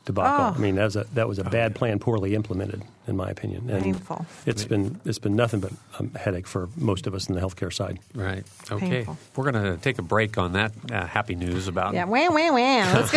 [0.05, 0.53] debacle, Oh.
[0.55, 3.69] I mean that was a that was a bad plan, poorly implemented, in my opinion.
[3.69, 4.25] And Painful.
[4.45, 7.71] It's been it's been nothing but a headache for most of us in the healthcare
[7.73, 7.99] side.
[8.13, 8.43] Right.
[8.71, 8.89] Okay.
[9.05, 9.17] Painful.
[9.35, 12.53] We're going to take a break on that uh, happy news about Yeah, wham, wham,
[12.53, 13.07] wham.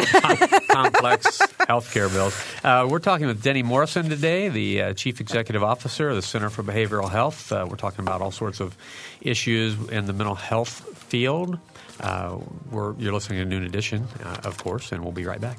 [0.70, 2.40] Complex healthcare bills.
[2.64, 6.50] Uh, we're talking with Denny Morrison today, the uh, Chief Executive Officer of the Center
[6.50, 7.50] for Behavioral Health.
[7.50, 8.76] Uh, we're talking about all sorts of
[9.20, 11.58] issues in the mental health field.
[12.00, 12.38] Uh,
[12.70, 15.58] we're, you're listening to Noon Edition, uh, of course, and we'll be right back.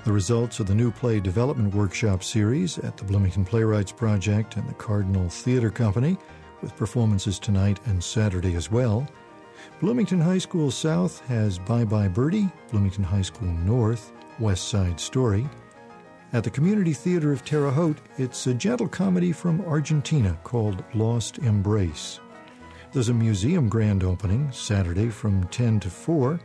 [0.05, 4.69] the results of the new play development workshop series at the Bloomington Playwrights Project and
[4.69, 6.17] the Cardinal Theater Company,
[6.63, 9.07] with performances tonight and Saturday as well.
[9.81, 15.49] Bloomington High School South has Bye Bye Birdie, Bloomington High School North, West Side Story.
[16.33, 21.39] At the Community Theater of Terre Haute, it's a gentle comedy from Argentina called Lost
[21.39, 22.21] Embrace.
[22.97, 26.41] There's a museum grand opening Saturday from 10 to 4,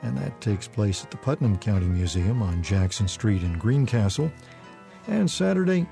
[0.00, 4.32] and that takes place at the Putnam County Museum on Jackson Street in Greencastle.
[5.08, 5.86] And Saturday,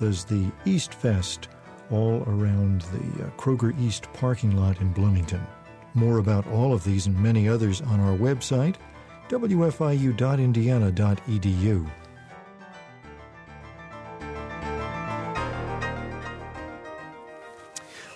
[0.00, 1.46] there's the East Fest
[1.92, 5.46] all around the uh, Kroger East parking lot in Bloomington.
[5.94, 8.74] More about all of these and many others on our website,
[9.28, 11.90] wfiu.indiana.edu.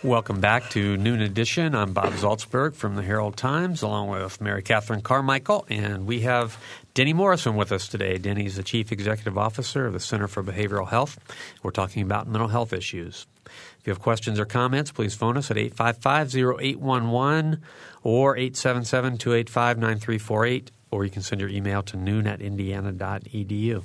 [0.02, 1.74] Welcome back to Noon Edition.
[1.74, 6.56] I'm Bob Zaltsberg from the Herald Times, along with Mary Catherine Carmichael, and we have
[6.94, 8.16] Denny Morrison with us today.
[8.16, 11.18] Denny's the Chief Executive Officer of the Center for Behavioral Health.
[11.62, 13.26] We're talking about mental health issues.
[13.44, 17.60] If you have questions or comments, please phone us at 855-0811
[18.02, 20.68] or 877-285-9348.
[20.90, 23.82] Or you can send your email to noon at indiana.edu.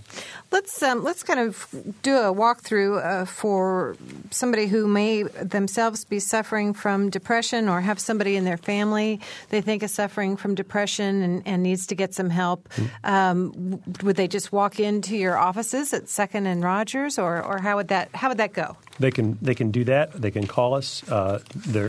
[0.51, 1.67] Let's um, let's kind of
[2.01, 3.95] do a walkthrough uh, for
[4.31, 9.61] somebody who may themselves be suffering from depression or have somebody in their family they
[9.61, 12.67] think is suffering from depression and, and needs to get some help.
[12.69, 13.05] Mm-hmm.
[13.05, 17.75] Um, would they just walk into your offices at Second and Rogers, or, or how
[17.77, 18.77] would that how would that go?
[18.99, 20.13] They can they can do that.
[20.13, 21.07] They can call us.
[21.09, 21.39] Uh,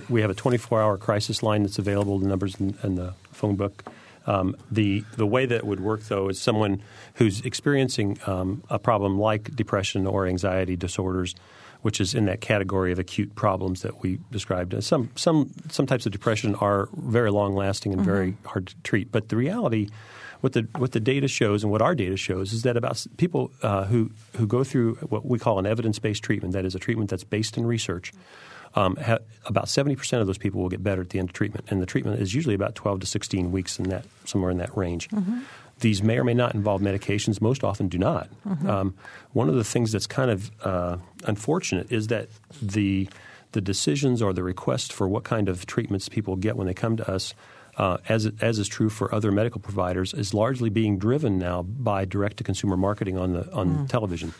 [0.09, 2.19] we have a 24 hour crisis line that's available.
[2.19, 3.85] The numbers in, in the phone book.
[4.27, 6.83] Um, the the way that would work though is someone
[7.15, 11.35] who's experiencing um, a problem like depression or anxiety disorders,
[11.83, 14.83] which is in that category of acute problems that we described.
[14.83, 18.11] Some some some types of depression are very long lasting and mm-hmm.
[18.11, 19.13] very hard to treat.
[19.13, 19.89] But the reality,
[20.41, 23.53] what the what the data shows and what our data shows is that about people
[23.63, 26.81] uh, who who go through what we call an evidence based treatment, that is a
[26.81, 28.13] treatment that's based in research.
[28.13, 31.33] Mm-hmm um, ha- about 70% of those people will get better at the end of
[31.33, 31.65] treatment.
[31.71, 34.77] And the treatment is usually about 12 to 16 weeks in that, somewhere in that
[34.77, 35.09] range.
[35.09, 35.41] Mm-hmm.
[35.81, 37.41] These may or may not involve medications.
[37.41, 38.29] Most often do not.
[38.47, 38.69] Mm-hmm.
[38.69, 38.95] Um,
[39.33, 42.29] one of the things that's kind of uh, unfortunate is that
[42.63, 43.09] the
[43.53, 46.97] the decisions or the requests for what kind of treatments people get when they come
[46.97, 47.33] to us,
[47.77, 52.05] uh, as as is true for other medical providers, is largely being driven now by
[52.05, 53.89] direct to consumer marketing on the on mm.
[53.89, 54.33] television.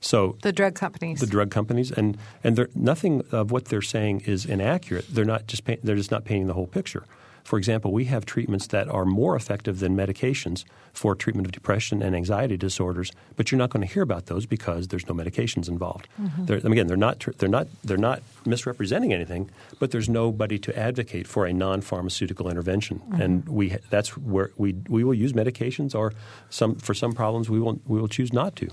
[0.00, 4.46] So the drug companies, the drug companies, and and nothing of what they're saying is
[4.46, 5.06] inaccurate.
[5.08, 7.04] They're not just paint, they're just not painting the whole picture.
[7.46, 12.02] For example, we have treatments that are more effective than medications for treatment of depression
[12.02, 15.68] and anxiety disorders, but you're not going to hear about those because there's no medications
[15.68, 16.08] involved.
[16.20, 16.46] Mm-hmm.
[16.46, 21.28] They're, again, they're not they're not they're not misrepresenting anything, but there's nobody to advocate
[21.28, 23.22] for a non-pharmaceutical intervention, mm-hmm.
[23.22, 26.14] and we that's where we we will use medications, or
[26.50, 28.68] some for some problems we will we will choose not to.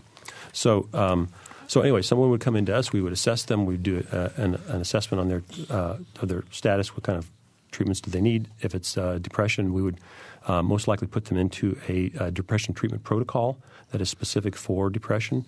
[0.51, 0.89] So.
[0.93, 1.29] Um,
[1.65, 2.93] so anyway, someone would come into us.
[2.93, 3.65] We would assess them.
[3.65, 7.31] We'd do uh, an, an, assessment on their uh, of their status, what kind of
[7.73, 8.47] treatments do they need.
[8.62, 9.99] If it's uh, depression, we would
[10.47, 13.57] uh, most likely put them into a, a, depression treatment protocol
[13.91, 15.45] that is specific for depression,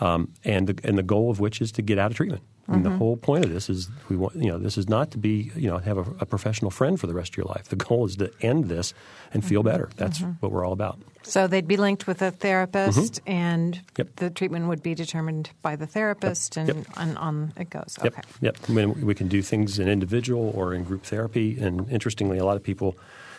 [0.00, 2.42] um, and the, and the goal of which is to get out of treatment.
[2.62, 2.74] Mm-hmm.
[2.74, 5.18] And the whole point of this is we want you know this is not to
[5.18, 7.68] be you know have a, a professional friend for the rest of your life.
[7.68, 8.94] The goal is to end this
[9.32, 9.70] and feel mm-hmm.
[9.70, 9.90] better.
[9.96, 10.32] That's mm-hmm.
[10.40, 10.98] what we're all about.
[11.24, 13.30] So they'd be linked with a therapist, mm-hmm.
[13.30, 14.16] and yep.
[14.16, 16.68] the treatment would be determined by the therapist, yep.
[16.68, 16.86] and, yep.
[16.96, 17.98] and, on it goes.
[18.02, 18.12] Yep.
[18.12, 18.22] Okay.
[18.40, 18.56] Yep.
[18.68, 22.44] I mean, we can do things in individual or in group therapy, and interestingly, a
[22.44, 22.96] lot of people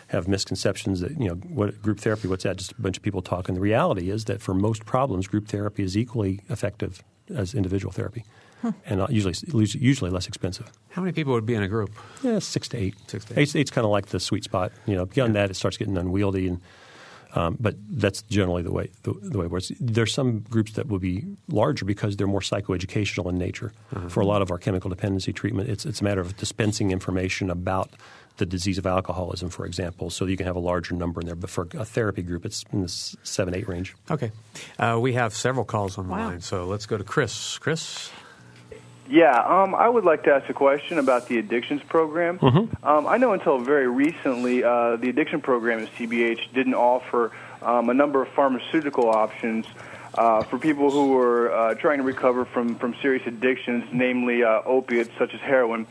[0.08, 3.20] have misconceptions that you know what group therapy what's that just a bunch of people
[3.20, 7.02] talking the reality is that for most problems group therapy is equally effective
[7.34, 8.22] as individual therapy
[8.62, 8.70] Hmm.
[8.86, 9.34] and uh, usually
[9.78, 10.72] usually less expensive.
[10.88, 11.90] How many people would be in a group?
[12.22, 12.94] Yeah, six to eight.
[13.06, 13.42] Six to eight.
[13.42, 14.72] Eight's, eight's kind of like the sweet spot.
[14.86, 15.42] You know, beyond yeah.
[15.42, 16.60] that, it starts getting unwieldy, and
[17.36, 19.70] um, but that's generally the way the, the, way it works.
[19.78, 23.72] There's some groups that will be larger because they're more psychoeducational in nature.
[23.94, 24.08] Uh-huh.
[24.08, 27.50] For a lot of our chemical dependency treatment, it's it's a matter of dispensing information
[27.50, 27.90] about
[28.38, 30.10] the disease of alcoholism, for example.
[30.10, 31.36] So you can have a larger number in there.
[31.36, 33.94] But for a therapy group, it's in the seven, eight range.
[34.10, 34.30] Okay.
[34.78, 36.28] Uh, we have several calls on the wow.
[36.28, 36.40] line.
[36.40, 37.58] So let's go to Chris.
[37.58, 38.10] Chris?
[39.08, 42.38] Yeah, um, I would like to ask a question about the addictions program.
[42.38, 42.86] Mm-hmm.
[42.86, 47.88] Um, I know until very recently, uh, the addiction program at CBH didn't offer um,
[47.88, 49.66] a number of pharmaceutical options
[50.14, 54.62] uh, for people who were uh, trying to recover from, from serious addictions, namely uh,
[54.64, 55.86] opiates such as heroin.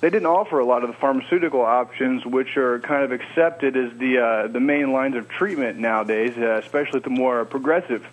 [0.00, 3.92] They didn't offer a lot of the pharmaceutical options, which are kind of accepted as
[3.98, 8.06] the uh, the main lines of treatment nowadays, uh, especially at the more progressive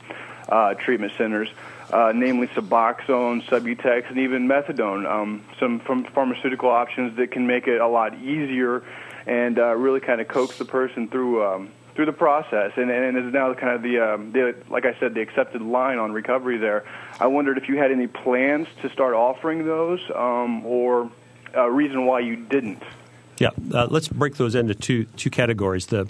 [0.50, 1.50] uh, treatment centers
[1.92, 5.10] uh, namely Suboxone, Subutex, and even methadone.
[5.10, 8.84] Um, some from pharmaceutical options that can make it a lot easier
[9.26, 12.72] and uh, really kind of coax the person through um, through the process.
[12.76, 15.98] And, and is now kind of the, um, the like I said, the accepted line
[15.98, 16.58] on recovery.
[16.58, 16.86] There,
[17.20, 21.12] I wondered if you had any plans to start offering those, um, or
[21.54, 22.84] a reason why you didn't.
[23.40, 25.88] Yeah, uh, let's break those into two two categories.
[25.88, 26.08] The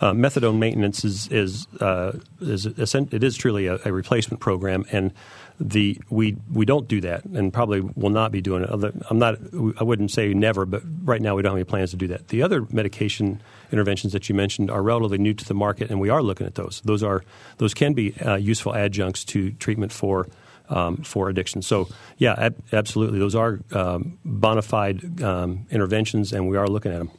[0.00, 5.12] uh, methadone maintenance is is uh, is it is truly a, a, replacement program, and
[5.58, 8.94] the we we don't do that, and probably will not be doing it.
[9.08, 9.38] I'm not.
[9.80, 12.28] I wouldn't say never, but right now we don't have any plans to do that.
[12.28, 13.40] The other medication
[13.72, 16.56] interventions that you mentioned are relatively new to the market, and we are looking at
[16.56, 16.82] those.
[16.84, 17.24] Those are
[17.56, 20.28] those can be uh, useful adjuncts to treatment for.
[20.68, 21.62] Um, for addiction.
[21.62, 23.20] So, yeah, ab- absolutely.
[23.20, 27.12] Those are um, bona fide um, interventions, and we are looking at them.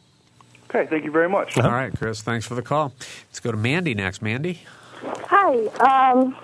[0.70, 1.58] Okay, thank you very much.
[1.58, 2.94] All right, Chris, thanks for the call.
[3.30, 4.22] Let's go to Mandy next.
[4.22, 4.62] Mandy?
[5.02, 5.56] Hi.
[5.78, 6.36] Um,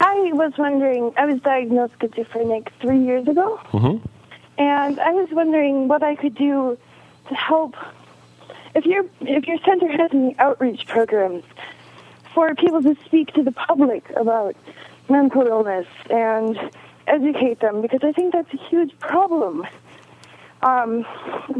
[0.00, 3.58] I was wondering, I was diagnosed with schizophrenic three years ago.
[3.70, 4.06] Mm-hmm.
[4.58, 6.76] And I was wondering what I could do
[7.28, 7.74] to help.
[8.74, 11.44] If your if your center has any outreach programs
[12.34, 14.56] for people to speak to the public about
[15.08, 16.58] mental illness and
[17.06, 19.66] educate them, because I think that's a huge problem
[20.62, 21.04] um,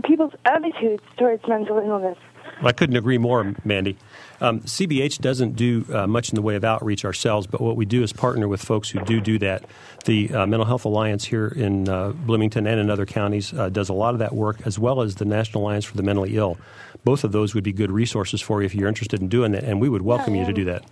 [0.04, 2.18] people's attitudes towards mental illness
[2.60, 3.96] I couldn't agree more, Mandy.
[4.40, 7.84] Um, CBH doesn't do uh, much in the way of outreach ourselves, but what we
[7.84, 9.64] do is partner with folks who do do that.
[10.04, 13.88] The uh, Mental Health Alliance here in uh, Bloomington and in other counties uh, does
[13.88, 16.58] a lot of that work, as well as the National Alliance for the Mentally Ill.
[17.04, 19.64] Both of those would be good resources for you if you're interested in doing that,
[19.64, 20.84] and we would welcome you to do that.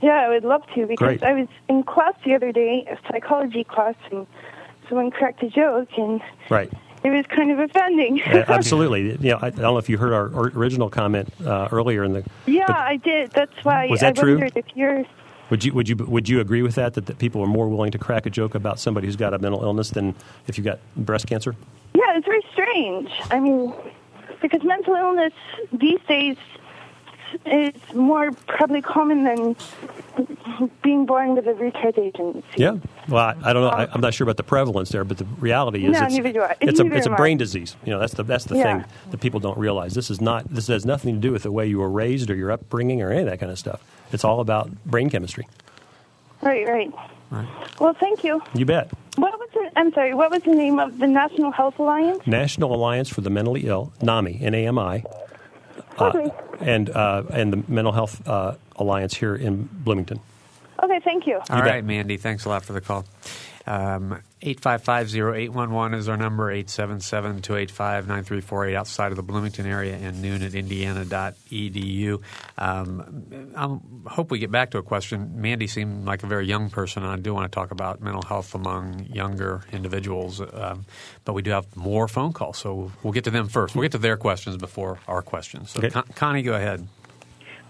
[0.00, 1.22] Yeah, I would love to because Great.
[1.22, 4.26] I was in class the other day, a psychology class, and
[4.88, 6.72] someone cracked a joke, and Right.
[7.04, 8.22] It was kind of offending.
[8.22, 9.12] Uh, absolutely.
[9.12, 12.12] You know, I, I don't know if you heard our original comment uh, earlier in
[12.12, 12.24] the.
[12.46, 13.30] yeah, I did.
[13.32, 14.32] That's why Was that I true?
[14.38, 15.04] wondered if you're.
[15.50, 17.90] Would you would you would you agree with that, that that people are more willing
[17.90, 20.14] to crack a joke about somebody who's got a mental illness than
[20.46, 21.54] if you've got breast cancer?
[21.94, 23.10] Yeah, it's very strange.
[23.30, 23.74] I mean,
[24.40, 25.32] because mental illness
[25.72, 26.36] these days
[27.46, 29.56] is more probably common than
[30.82, 32.42] being born with a retardation.
[32.56, 32.76] Yeah.
[33.08, 33.68] Well, I, I don't know.
[33.70, 36.32] I, I'm not sure about the prevalence there, but the reality is No, it's, neither
[36.32, 36.56] do I.
[36.60, 37.76] it's a Neither it's a brain disease.
[37.84, 38.82] You know, that's the that's the Yeah.
[38.82, 39.94] thing that people don't realize.
[39.94, 42.34] This is not this has nothing to do with the way you were raised or
[42.34, 43.82] your upbringing or any of that kind of stuff.
[44.12, 45.46] It's all about brain chemistry.
[46.42, 46.92] Right, right.
[47.80, 48.42] Well, thank you.
[48.54, 48.90] You bet.
[49.16, 49.72] What was it?
[49.76, 50.12] I'm sorry.
[50.12, 52.26] What was the name of the National Health Alliance?
[52.26, 55.04] National Alliance for the Mentally Ill, NAMI, N-A-M-I,
[56.00, 56.30] Okay.
[56.60, 60.20] and uh, and the Mental Health uh, Alliance here in Bloomington.
[60.82, 61.40] Okay, thank you.
[61.50, 62.16] All right, Mandy.
[62.16, 63.04] Thanks a lot for the call.
[63.64, 72.20] Um, 855-0811 is our number, 877-285-9348 outside of the Bloomington area and noon at indiana.edu.
[72.58, 73.78] Um, I
[74.10, 75.40] hope we get back to a question.
[75.40, 78.22] Mandy seemed like a very young person, and I do want to talk about mental
[78.22, 80.40] health among younger individuals.
[80.40, 80.84] Um,
[81.24, 83.76] but we do have more phone calls, so we'll get to them first.
[83.76, 85.70] We'll get to their questions before our questions.
[85.70, 85.90] So, Okay.
[85.90, 86.86] Con- Connie, go ahead.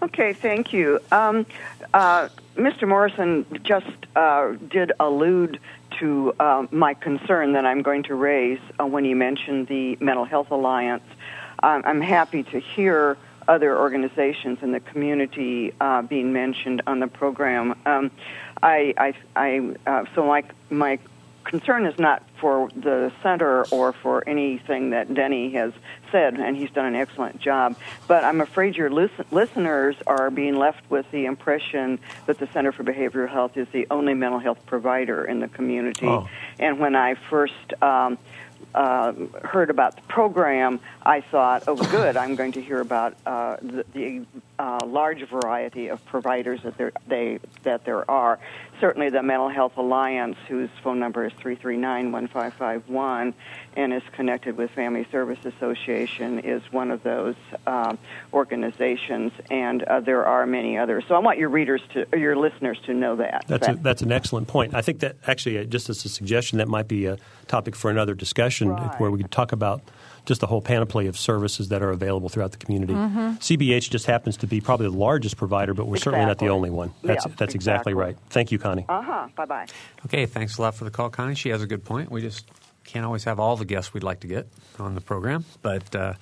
[0.03, 0.99] Okay, thank you.
[1.13, 1.45] Um,
[1.93, 2.85] uh, Mr.
[2.85, 3.87] Morrison just
[4.17, 5.61] uh, did allude
[5.99, 10.25] to uh, my concern that I'm going to raise uh, when he mentioned the Mental
[10.25, 11.05] Health Alliance.
[11.63, 17.07] Um, I'm happy to hear other organizations in the community uh, being mentioned on the
[17.07, 17.73] program.
[17.85, 18.11] Um,
[18.61, 20.99] I, I, I uh, so my my
[21.45, 25.71] concern is not for the center or for anything that Denny has
[26.13, 27.75] said, and he's done an excellent job.
[28.07, 32.71] But I'm afraid your listen- listeners are being left with the impression that the Center
[32.71, 36.05] for Behavioral Health is the only mental health provider in the community.
[36.05, 36.29] Oh.
[36.59, 38.17] And when I first um,
[38.75, 43.57] uh, heard about the program, I thought, oh, good, I'm going to hear about uh,
[43.61, 44.25] the, the
[44.59, 48.39] uh, large variety of providers that there, they, that there are.
[48.83, 53.33] Certainly, the Mental Health Alliance, whose phone number is 339 1551
[53.77, 57.97] and is connected with Family Service Association, is one of those um,
[58.33, 61.05] organizations, and uh, there are many others.
[61.07, 63.45] So I want your readers to, or your listeners to know that.
[63.47, 64.75] That's a, that's an excellent point.
[64.75, 67.17] I think that actually, uh, just as a suggestion, that might be a
[67.47, 69.81] topic for another discussion where we could talk about
[70.25, 72.93] just the whole panoply of services that are available throughout the community.
[72.93, 73.41] Mhm.
[73.43, 76.69] CBH just happens to be probably the largest provider, but we're certainly not the only
[76.69, 76.91] one.
[77.03, 77.93] That's, Yeah, that's exactly, exactly.
[77.93, 78.17] right.
[78.29, 78.85] Thank you, Connie.
[78.87, 79.27] Uh huh.
[79.35, 79.65] Bye bye.
[80.05, 81.35] Okay, thanks a lot for the call, Connie.
[81.35, 82.09] She has a good point.
[82.11, 82.49] We just
[82.85, 84.47] can't always have all the guests we'd like to get
[84.79, 86.13] on the program, but uh,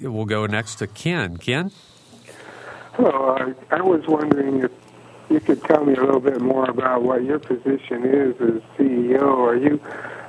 [0.00, 1.36] we'll go next to Ken.
[1.36, 1.70] Ken?
[2.94, 3.36] Hello.
[3.70, 4.70] I, I was wondering if
[5.30, 9.22] you could tell me a little bit more about what your position is as CEO.
[9.22, 9.80] Are you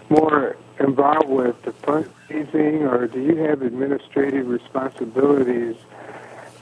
[0.09, 5.75] more involved with the fundraising, or do you have administrative responsibilities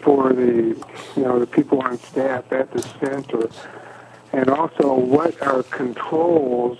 [0.01, 0.75] for the,
[1.15, 3.49] you know, the people on staff at the center?
[4.33, 6.79] And also, what are controls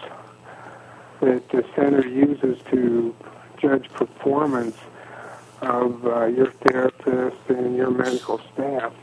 [1.21, 3.15] that the center uses to
[3.58, 4.78] judge performance
[5.62, 8.93] of uh, your therapists and your medical staff?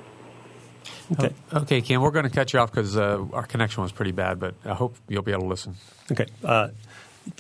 [1.12, 1.34] Okay.
[1.52, 4.38] Okay, Ken, we're going to cut you off because uh, our connection was pretty bad,
[4.40, 5.76] but I hope you'll be able to listen.
[6.10, 6.26] Okay.
[6.42, 6.68] Uh,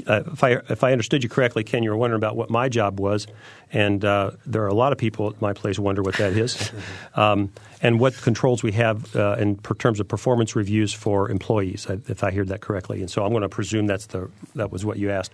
[0.06, 2.68] uh, if I if I understood you correctly, Ken, you were wondering about what my
[2.68, 3.26] job was,
[3.72, 6.72] and uh, there are a lot of people at my place wonder what that is,
[7.14, 11.86] um, and what controls we have uh, in per terms of performance reviews for employees,
[12.08, 13.00] if I heard that correctly.
[13.00, 15.32] And so I'm going to presume that's the that was what you asked.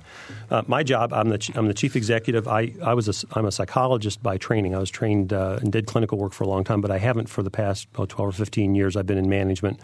[0.50, 2.48] Uh, my job, I'm the ch- I'm the chief executive.
[2.48, 4.74] I I was a, I'm a psychologist by training.
[4.74, 7.28] I was trained uh, and did clinical work for a long time, but I haven't
[7.28, 8.96] for the past oh, 12 or 15 years.
[8.96, 9.80] I've been in management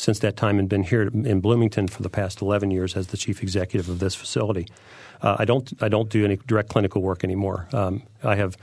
[0.00, 3.16] since that time and been here in Bloomington for the past 11 years as the
[3.16, 4.66] chief executive of this facility.
[5.22, 7.68] Uh, I don't I don't do any direct clinical work anymore.
[7.72, 8.56] Um, I have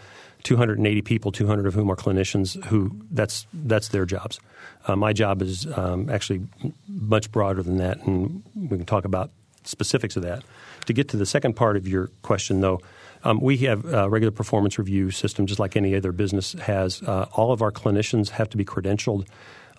[0.44, 4.40] 280 people, 200 of whom are clinicians who that's that's their jobs.
[4.88, 6.42] Uh, my job is um, actually
[6.88, 9.30] much broader than that, and we can talk about
[9.64, 10.44] specifics of that.
[10.88, 12.82] To get to the second part of your question, though,
[13.24, 17.04] um, we have a regular performance review system, just like any other business has.
[17.04, 19.28] Uh, all of our clinicians have to be credentialed.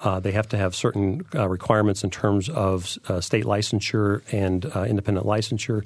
[0.01, 4.65] Uh, they have to have certain uh, requirements in terms of uh, state licensure and
[4.77, 5.85] uh, independent licensure,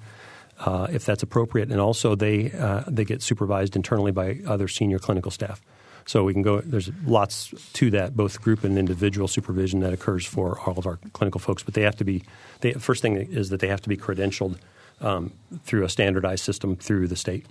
[0.60, 1.70] uh, if that's appropriate.
[1.70, 5.62] And also, they uh, they get supervised internally by other senior clinical staff.
[6.04, 6.60] So we can go.
[6.60, 10.98] There's lots to that, both group and individual supervision that occurs for all of our
[11.12, 11.62] clinical folks.
[11.62, 12.22] But they have to be.
[12.60, 14.58] They, first thing is that they have to be credentialed
[15.00, 15.32] um,
[15.64, 17.46] through a standardized system through the state.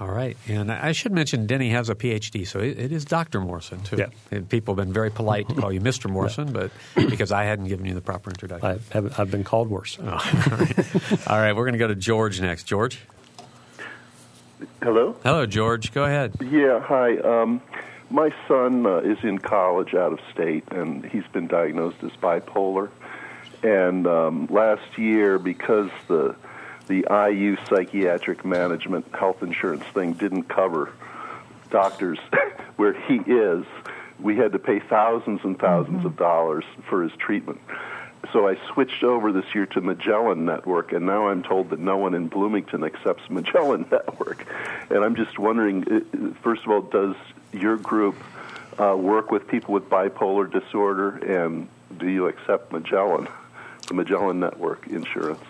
[0.00, 3.38] All right, and I should mention Denny has a PhD, so it, it is Dr.
[3.38, 3.96] Morrison too.
[3.98, 4.06] Yeah.
[4.30, 6.10] And people have been very polite to call you Mr.
[6.10, 8.66] Morrison, but because I hadn't given you the proper introduction.
[8.66, 9.98] I have, I've been called worse.
[10.02, 11.28] Oh, all, right.
[11.28, 12.64] all right, we're going to go to George next.
[12.64, 12.98] George.
[14.82, 15.16] Hello.
[15.22, 15.92] Hello, George.
[15.92, 16.34] Go ahead.
[16.40, 16.80] Yeah.
[16.80, 17.18] Hi.
[17.18, 17.60] Um,
[18.08, 22.88] my son uh, is in college out of state, and he's been diagnosed as bipolar.
[23.62, 26.34] And um, last year, because the
[26.90, 30.92] the IU psychiatric management health insurance thing didn't cover
[31.70, 32.18] doctors
[32.76, 33.64] where he is,
[34.18, 37.60] we had to pay thousands and 1000s of dollars for his treatment.
[38.32, 41.96] So I switched over this year to Magellan Network, and now I'm told that no
[41.96, 44.44] one in Bloomington accepts Magellan Network.
[44.90, 47.14] And I'm just wondering, uh, first of all, does
[47.52, 48.16] your group
[48.80, 51.68] uh, work with people with bipolar disorder, and
[51.98, 53.28] do you accept Magellan,
[53.86, 55.40] the Magellan Network insurance?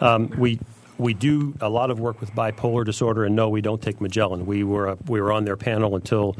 [0.00, 0.58] Um, we
[0.98, 4.46] we do a lot of work with bipolar disorder, and no, we don't take Magellan.
[4.46, 6.36] We were we were on their panel until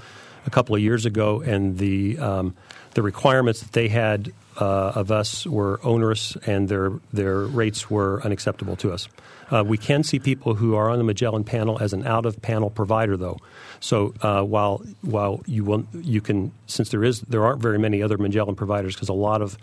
[0.46, 2.56] a couple of years ago, and the um,
[2.94, 8.20] the requirements that they had uh, of us were onerous, and their their rates were
[8.22, 9.08] unacceptable to us.
[9.50, 12.40] Uh, we can see people who are on the Magellan panel as an out of
[12.42, 13.38] panel provider, though.
[13.80, 18.02] So uh, while while you will, you can since there is there aren't very many
[18.02, 19.56] other Magellan providers because a lot of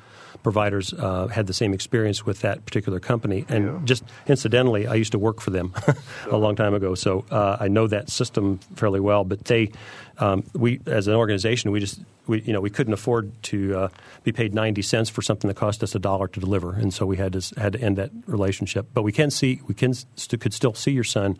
[0.45, 3.45] providers uh, had the same experience with that particular company.
[3.49, 3.79] And yeah.
[3.83, 5.73] just incidentally, I used to work for them
[6.29, 9.23] a long time ago, so uh, I know that system fairly well.
[9.23, 9.71] But they,
[10.19, 13.87] um, we as an organization, we just we you know we couldn't afford to uh,
[14.23, 17.05] be paid ninety cents for something that cost us a dollar to deliver, and so
[17.05, 18.87] we had to had to end that relationship.
[18.93, 21.37] But we can see we can st- could still see your son.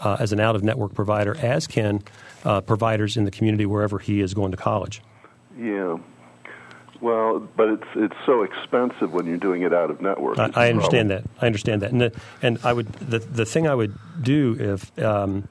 [0.00, 2.02] Uh, as an out of network provider, as can
[2.44, 5.00] uh, providers in the community wherever he is going to college.
[5.56, 5.98] Yeah,
[7.04, 10.38] well, but it's it's so expensive when you're doing it out of network.
[10.38, 11.24] I, I understand that.
[11.40, 14.98] I understand that, and the, and I would the the thing I would do if.
[14.98, 15.48] Um,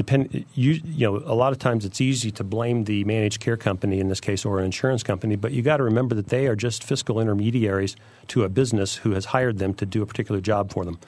[0.00, 3.58] Depend, you, you know, a lot of times it's easy to blame the managed care
[3.58, 6.46] company in this case or an insurance company, but you got to remember that they
[6.46, 7.96] are just fiscal intermediaries
[8.28, 10.98] to a business who has hired them to do a particular job for them.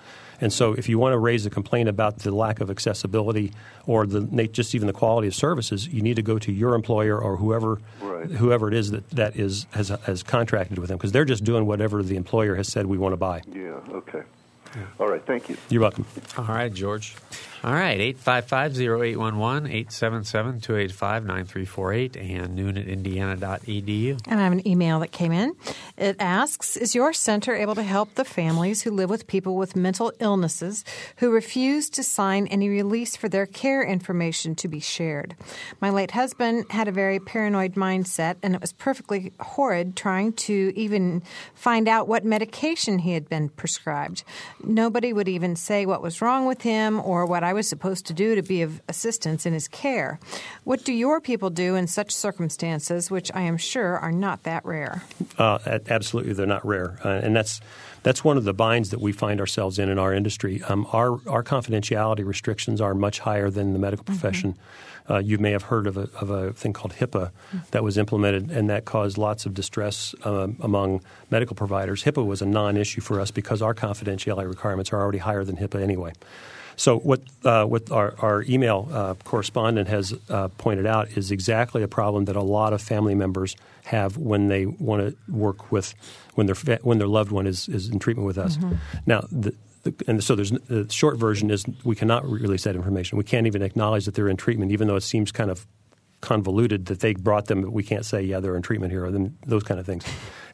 [0.43, 3.55] And so, if you want to raise a complaint about the lack of accessibility
[3.87, 7.19] or the just even the quality of services, you need to go to your employer
[7.19, 8.29] or whoever right.
[8.29, 11.65] whoever it is that, that is has, has contracted with them because they're just doing
[11.65, 13.41] whatever the employer has said we want to buy.
[13.55, 13.79] Yeah.
[13.91, 14.23] Okay.
[15.01, 15.25] All right.
[15.25, 15.57] Thank you.
[15.71, 16.05] You're welcome.
[16.37, 17.17] All right, George.
[17.65, 24.21] All right, 855-0811, 877-285-9348, and noon at indiana.edu.
[24.27, 25.55] And I have an email that came in.
[25.97, 29.77] It asks, is your center able to help the families who live with people with
[29.77, 30.85] mental illnesses
[31.19, 35.37] who refuse to sign any release for their care information to be shared?
[35.81, 40.73] My late husband had a very paranoid mindset, and it was perfectly horrid trying to
[40.75, 41.23] even
[41.55, 44.25] find out what medication he had been prescribed.
[44.65, 48.07] Nobody would even say what was wrong with him or what I I was supposed
[48.07, 50.19] to do to be of assistance in his care.
[50.65, 54.65] What do your people do in such circumstances, which I am sure are not that
[54.65, 55.03] rare?
[55.37, 57.61] Uh, absolutely, they're not rare, uh, and that's
[58.05, 60.63] that's one of the binds that we find ourselves in in our industry.
[60.63, 64.15] Um, our our confidentiality restrictions are much higher than the medical mm-hmm.
[64.15, 64.53] profession.
[64.55, 65.13] Mm-hmm.
[65.13, 67.33] Uh, you may have heard of a, of a thing called HIPAA
[67.73, 72.05] that was implemented, and that caused lots of distress um, among medical providers.
[72.05, 75.83] HIPAA was a non-issue for us because our confidentiality requirements are already higher than HIPAA
[75.83, 76.13] anyway.
[76.77, 81.83] So what uh, what our, our email uh, correspondent has uh, pointed out is exactly
[81.83, 85.95] a problem that a lot of family members have when they want to work with
[86.35, 88.57] when their when their loved one is, is in treatment with us.
[88.57, 88.77] Mm-hmm.
[89.07, 89.27] Now.
[89.31, 89.55] The,
[89.85, 93.19] the, and so there's the short version is we cannot release that information.
[93.19, 95.67] We can't even acknowledge that they're in treatment, even though it seems kind of
[96.21, 97.63] convoluted that they brought them.
[97.63, 99.11] But we can't say yeah they're in treatment here, or
[99.45, 100.05] those kind of things.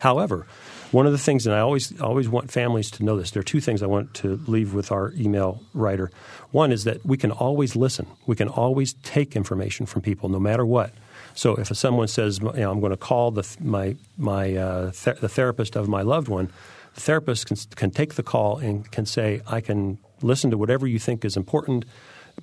[0.01, 0.47] However,
[0.91, 3.31] one of the things, and I always always want families to know this.
[3.31, 6.11] There are two things I want to leave with our email writer.
[6.51, 8.07] One is that we can always listen.
[8.27, 10.93] We can always take information from people, no matter what.
[11.35, 15.19] So if someone says, you know, "I'm going to call the my my uh, th-
[15.21, 16.51] the therapist of my loved one,"
[16.95, 20.87] the therapist can, can take the call and can say, "I can listen to whatever
[20.87, 21.85] you think is important."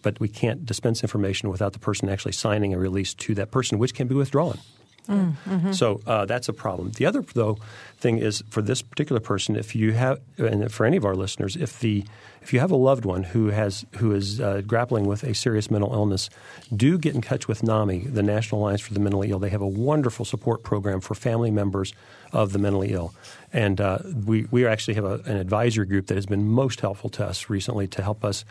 [0.01, 3.79] But we can't dispense information without the person actually signing a release to that person,
[3.79, 4.59] which can be withdrawn.
[5.07, 6.91] Mm, hmm So uh, that's a problem.
[6.91, 7.57] The other though
[7.97, 11.55] thing is for this particular person, if you have, and for any of our listeners,
[11.55, 12.03] if the
[12.41, 15.71] if you have a loved one who has who is uh, grappling with a serious
[15.71, 16.29] mental illness,
[16.75, 19.39] do get in touch with NAMI, the National Alliance for the Mentally Ill.
[19.39, 21.93] They have a wonderful support program for family members
[22.31, 23.13] of the mentally ill,
[23.53, 27.09] and uh, we we actually have a, an advisory group that has been most helpful
[27.11, 28.45] to us recently to help us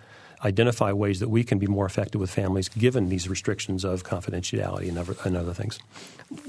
[0.45, 4.89] identify ways that we can be more effective with families given these restrictions of confidentiality
[4.89, 5.79] and other, and other things.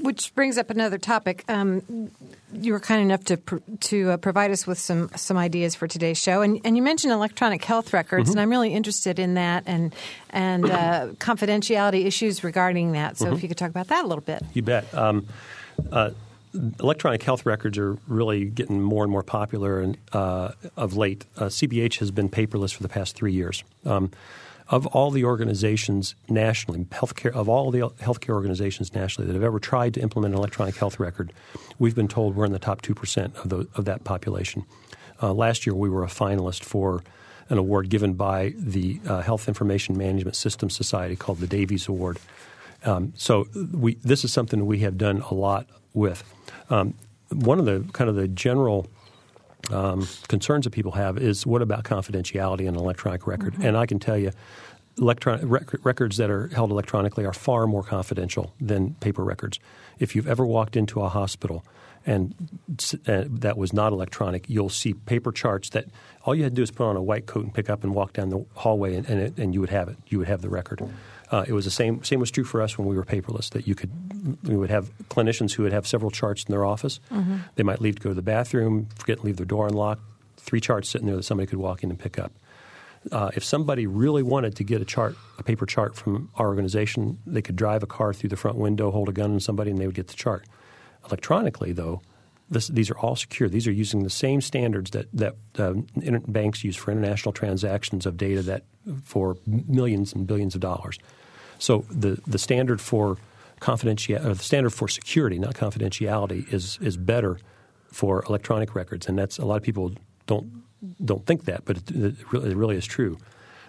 [0.00, 1.44] Which brings up another topic.
[1.48, 2.10] Um,
[2.52, 3.36] you were kind enough to
[3.80, 7.12] to uh, provide us with some some ideas for today's show, and, and you mentioned
[7.12, 8.38] electronic health records, Mm-hmm.
[8.38, 9.94] and I'm really interested in that and
[10.30, 13.16] and uh, confidentiality issues regarding that.
[13.18, 13.34] So Mhm.
[13.36, 14.42] if you could talk about that a little bit.
[14.54, 14.92] You bet.
[14.94, 15.26] Um,
[15.92, 16.10] uh,
[16.80, 21.24] electronic health records are really getting more and more popular and, uh, of late.
[21.36, 23.64] Uh, CBH has been paperless for the past three years.
[23.84, 24.10] Um,
[24.68, 29.60] of all the organizations nationally, healthcare of all the healthcare organizations nationally that have ever
[29.60, 31.32] tried to implement an electronic health record,
[31.78, 34.64] we've been told we're in the top two percent of, the, of that population.
[35.22, 37.02] Uh, last year, we were a finalist for
[37.48, 42.18] an award given by the uh, Health Information Management Systems Society called the Davies Award.
[42.84, 46.24] Um, so we, this is something we have done a lot with.
[46.70, 46.94] Um,
[47.30, 48.86] one of the kind of the general
[49.70, 53.54] um, concerns that people have is what about confidentiality in an electronic record?
[53.60, 54.30] And I can tell you,
[54.98, 59.58] electronic rec- records that are held electronically are far more confidential than paper records.
[59.98, 61.64] If you've ever walked into a hospital
[62.06, 62.34] and
[63.08, 65.86] uh, that was not electronic, you'll see paper charts that
[66.24, 67.94] all you had to do is put on a white coat and pick up and
[67.94, 69.96] walk down the hallway, and, and, it, and you would have it.
[70.06, 70.80] You would have the record.
[71.32, 72.04] Uh, it was the same.
[72.04, 73.50] Same was true for us when we were paperless.
[73.50, 73.90] That you could,
[74.44, 77.00] we would have clinicians who would have several charts in their office.
[77.12, 77.40] Mhm.
[77.56, 80.02] They might leave to go to the bathroom, forget to leave their door unlocked.
[80.36, 82.30] Three charts sitting there that somebody could walk in and pick up.
[83.10, 87.18] Uh, if somebody really wanted to get a chart, a paper chart from our organization,
[87.26, 89.80] they could drive a car through the front window, hold a gun on somebody, and
[89.80, 90.44] they would get the chart.
[91.06, 92.02] Electronically, though,
[92.50, 93.48] this, these are all secure.
[93.48, 98.06] These are using the same standards that that uh, inter- banks use for international transactions
[98.06, 98.64] of data that
[99.04, 100.98] for millions and billions of dollars.
[101.58, 103.16] So the the standard for
[103.60, 107.38] confidentiality, the standard for security, not confidentiality, is is better
[107.90, 109.92] for electronic records, and that's a lot of people
[110.26, 110.62] don't
[111.04, 113.18] don't think that, but it, it, really, it really is true.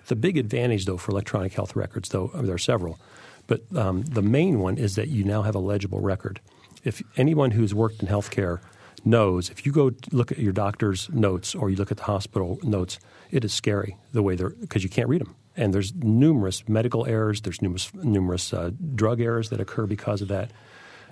[0.08, 3.00] The big advantage, though, for electronic health records, though I mean, there are several,
[3.48, 6.40] but um, the main one is that you now have a legible record.
[6.84, 8.60] If anyone who's worked in healthcare
[9.06, 12.60] knows, if you go look at your doctor's notes or you look at the hospital
[12.64, 13.00] notes,
[13.32, 15.36] it is scary the way they're because you can't read them.
[15.56, 17.42] And there's numerous medical errors.
[17.42, 20.52] There's numerous numerous uh, drug errors that occur because of that.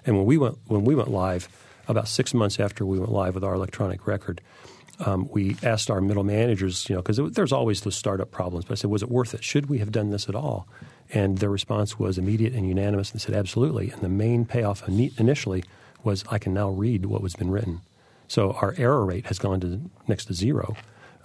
[0.05, 1.49] And when we went when we went live,
[1.87, 4.41] about six months after we went live with our electronic record,
[4.99, 8.65] um, we asked our middle managers, you know, because there's always those startup problems.
[8.65, 9.43] But I said, was it worth it?
[9.43, 10.67] Should we have done this at all?
[11.13, 13.11] And their response was immediate and unanimous.
[13.11, 13.91] And said, absolutely.
[13.91, 15.63] And the main payoff initially
[16.03, 17.81] was, I can now read what was been written.
[18.27, 20.75] So our error rate has gone to next to zero.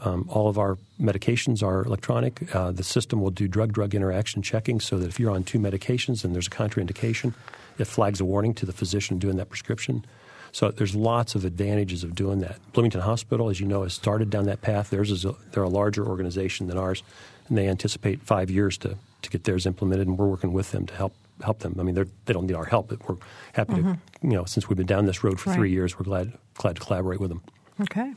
[0.03, 2.55] Um, all of our medications are electronic.
[2.55, 6.25] Uh, the system will do drug-drug interaction checking, so that if you're on two medications
[6.25, 7.35] and there's a contraindication,
[7.79, 10.05] it flags a warning to the physician doing that prescription.
[10.53, 12.57] So there's lots of advantages of doing that.
[12.73, 14.91] Bloomington Hospital, as you know, has started down that path.
[14.91, 17.03] Theirs is a, they're a larger organization than ours,
[17.49, 20.87] and they anticipate five years to, to get theirs implemented, and we're working with them
[20.87, 21.75] to help help them.
[21.81, 23.17] I mean, they don't need our help, but we're
[23.55, 23.95] happy Mhm.
[23.95, 25.57] to, you know, since we've been down this road for Right.
[25.57, 27.41] three years, we're glad glad to collaborate with them.
[27.81, 28.13] Okay.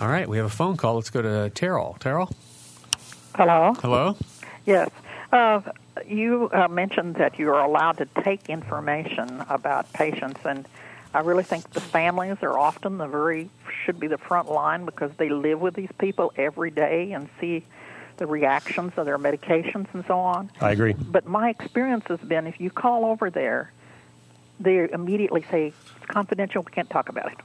[0.00, 0.94] All right, we have a phone call.
[0.94, 1.96] Let's go to Terrell.
[2.00, 2.30] Terrell?
[3.36, 3.74] Hello.
[3.82, 4.16] Hello?
[4.64, 4.88] Yes.
[5.30, 5.60] Uh,
[6.06, 10.66] you uh, mentioned that you are allowed to take information about patients, and
[11.14, 13.48] I really think the families are often the very
[13.84, 17.64] should be the front line because they live with these people every day and see
[18.18, 20.50] the reactions of their medications and so on.
[20.60, 20.92] I agree.
[20.92, 23.72] But my experience has been if you call over there,
[24.60, 26.62] they immediately say it's confidential.
[26.62, 27.38] We can't talk about it.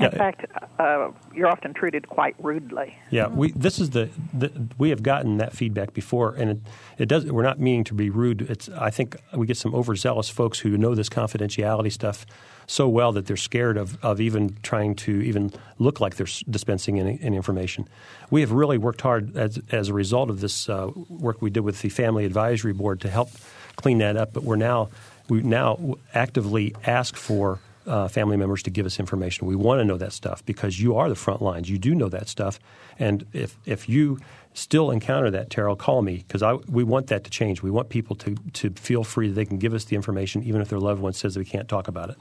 [0.00, 0.46] In fact,
[0.78, 2.96] uh, you're often treated quite rudely.
[3.10, 6.58] Yeah, we this is the, the we have gotten that feedback before, and it,
[6.98, 7.26] it does.
[7.26, 8.42] We're not meaning to be rude.
[8.42, 12.24] It's I think we get some overzealous folks who know this confidentiality stuff
[12.66, 17.00] so well that they're scared of, of even trying to even look like they're dispensing
[17.00, 17.88] any, any information.
[18.30, 21.60] We have really worked hard as as a result of this uh, work we did
[21.60, 23.30] with the Family Advisory Board to help
[23.76, 24.32] clean that up.
[24.32, 24.88] But we're now
[25.28, 27.58] we now actively ask for
[27.90, 29.46] uh, family members to give us information.
[29.46, 31.68] We want to know that stuff because you are the front lines.
[31.68, 32.60] You do know that stuff,
[32.98, 34.18] and if if you
[34.54, 37.62] still encounter that, Terrell, call me because we want that to change.
[37.62, 40.60] We want people to to feel free that they can give us the information, even
[40.60, 42.16] if their loved one says that we can't talk about it.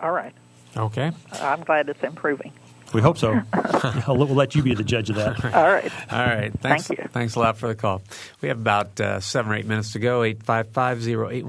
[0.00, 0.34] All right.
[0.76, 1.12] Okay.
[1.32, 2.52] I'm glad it's improving.
[2.92, 3.40] We hope so.
[4.08, 5.44] We'll let you be the judge of that.
[5.54, 5.92] All right.
[6.12, 6.52] All right.
[6.60, 7.08] Thanks, Thank you.
[7.08, 8.02] Thanks a lot for the call.
[8.40, 10.20] We have about uh, seven or eight minutes to go.
[10.20, 11.44] 855-0811,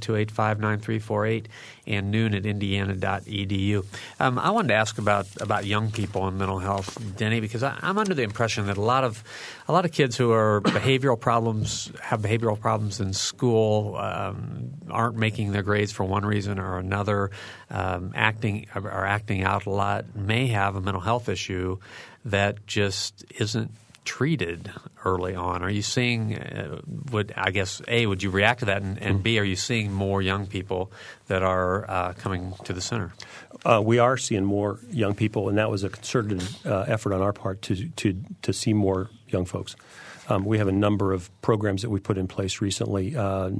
[0.00, 1.46] 877-285-9348,
[1.86, 3.84] and noon at indiana.edu.
[4.20, 7.78] Um, I wanted to ask about, about young people and mental health, Denny, because I,
[7.82, 9.22] I'm under the impression that a lot of
[9.66, 15.16] a lot of kids who are behavioral problems have behavioral problems in school um, aren't
[15.16, 17.30] making their grades for one reason or another,
[17.70, 21.78] um, acting are acting out a lot, may have a mental health issue
[22.24, 23.70] that just isn't
[24.04, 24.70] treated
[25.04, 25.62] early on?
[25.62, 26.36] Are you seeing?
[26.38, 26.80] Uh,
[27.10, 29.92] would I guess a would you react to that, and, and b are you seeing
[29.92, 30.92] more young people
[31.26, 33.12] that are uh, coming to the center?
[33.64, 37.22] Uh, we are seeing more young people, and that was a concerted uh, effort on
[37.22, 39.76] our part to to to see more young folks.
[40.28, 43.50] Um, we have a number of programs that we put in place recently, uh,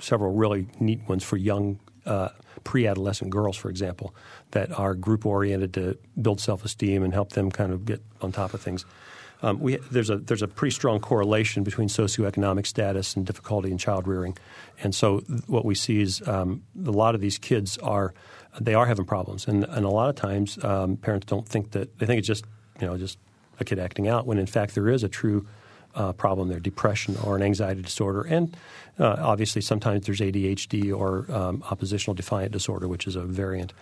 [0.00, 2.28] several really neat ones for young uh,
[2.64, 4.14] pre-adolescent girls, for example,
[4.50, 8.52] that are group oriented to build self-esteem and help them kind of get on top
[8.52, 8.84] of things.
[9.42, 13.78] Um, we, there's a there's a pretty strong correlation between socioeconomic status and difficulty in
[13.78, 14.36] child rearing,
[14.82, 18.12] and so th- what we see is um, a lot of these kids are
[18.60, 21.98] they are having problems, and, and a lot of times um, parents don't think that
[21.98, 22.44] they think it's just
[22.80, 23.18] you know just
[23.58, 25.46] a kid acting out when in fact there is a true
[25.94, 28.56] uh, problem there, depression or an anxiety disorder, and
[28.98, 33.72] uh, obviously sometimes there's ADHD or um, oppositional defiant disorder, which is a variant.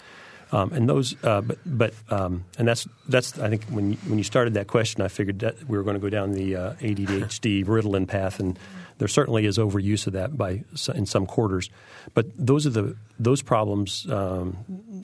[0.50, 4.18] Um, and those, uh, but, but um, and that's that's I think when you, when
[4.18, 6.72] you started that question, I figured that we were going to go down the uh,
[6.74, 8.58] ADHD Ritalin path, and
[8.96, 11.68] there certainly is overuse of that by in some quarters.
[12.14, 14.56] But those are the those problems um,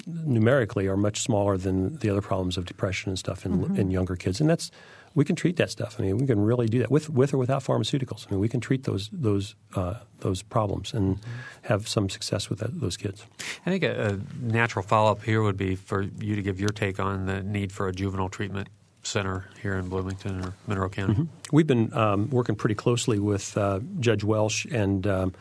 [0.06, 3.76] numerically are much smaller than the other problems of depression and stuff in, mm-hmm.
[3.76, 4.70] in younger kids, and that's
[5.14, 5.96] we can treat that stuff.
[5.98, 8.26] I mean, we can really do that with with or without pharmaceuticals.
[8.26, 11.18] I mean, we can treat those those uh, those problems and
[11.62, 13.24] have some success with that, those kids.
[13.66, 16.70] I think a, a natural follow up here would be for you to give your
[16.70, 18.68] take on the need for a juvenile treatment
[19.02, 21.14] center here in Bloomington or Monroe County.
[21.14, 21.24] Mm-hmm.
[21.52, 25.34] We've been um, working pretty closely with uh, Judge Welsh and um,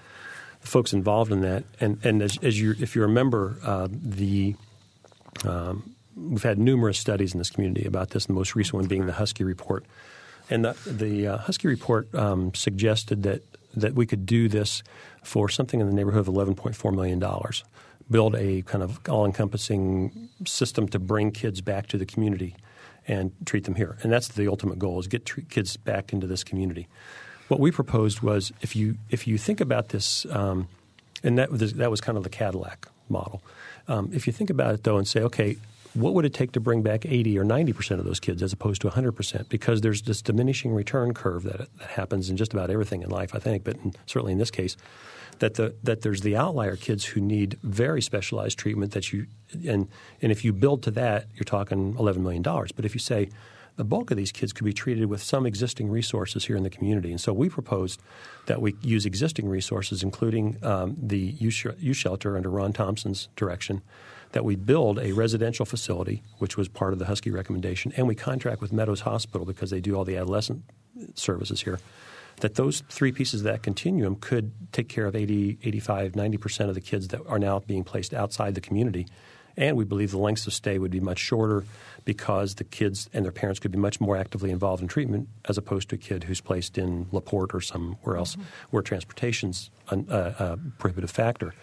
[0.61, 1.63] the folks involved in that.
[1.79, 4.55] And, and as, as you, if you remember, uh, the
[5.45, 8.25] um, we've had numerous studies in this community about this.
[8.25, 9.85] The most recent one being the Husky report,
[10.49, 13.41] and the, the uh, Husky report um, suggested that
[13.75, 14.83] that we could do this
[15.23, 17.63] for something in the neighborhood of eleven point four million dollars.
[18.11, 22.55] Build a kind of all-encompassing system to bring kids back to the community
[23.07, 26.43] and treat them here, and that's the ultimate goal: is get kids back into this
[26.43, 26.87] community.
[27.47, 30.67] What we proposed was if you if you think about this, um,
[31.23, 33.41] and that that was kind of the Cadillac model.
[33.87, 35.57] Um, if you think about it though, and say, okay,
[35.93, 38.53] what would it take to bring back 80 or 90 percent of those kids as
[38.53, 39.49] opposed to 100 percent?
[39.49, 43.35] Because there's this diminishing return curve that, that happens in just about everything in life,
[43.35, 44.75] I think, but in, certainly in this case,
[45.39, 49.27] that the that there's the outlier kids who need very specialized treatment that you
[49.67, 49.87] and
[50.21, 52.71] and if you build to that, you're talking 11 million dollars.
[52.71, 53.29] But if you say
[53.75, 56.69] the bulk of these kids could be treated with some existing resources here in the
[56.69, 57.09] community.
[57.09, 57.99] And so we proposed
[58.45, 63.81] that we use existing resources, including um, the youth shelter under Ron Thompson's direction,
[64.33, 68.15] that we build a residential facility, which was part of the Husky recommendation, and we
[68.15, 70.63] contract with Meadows Hospital because they do all the adolescent
[71.15, 71.79] services here.
[72.41, 76.75] That those three pieces of that continuum could take care of 80, 85, 90% of
[76.75, 79.05] the kids that are now being placed outside the community.
[79.55, 81.63] And we believe the lengths of stay would be much shorter
[82.05, 85.59] because the kids and their parents could be much more actively involved in treatment as
[85.59, 88.47] opposed to a kid who's placed in LaPorte or somewhere else mm-hmm.
[88.71, 91.53] where transportation's a, a, a prohibitive factor.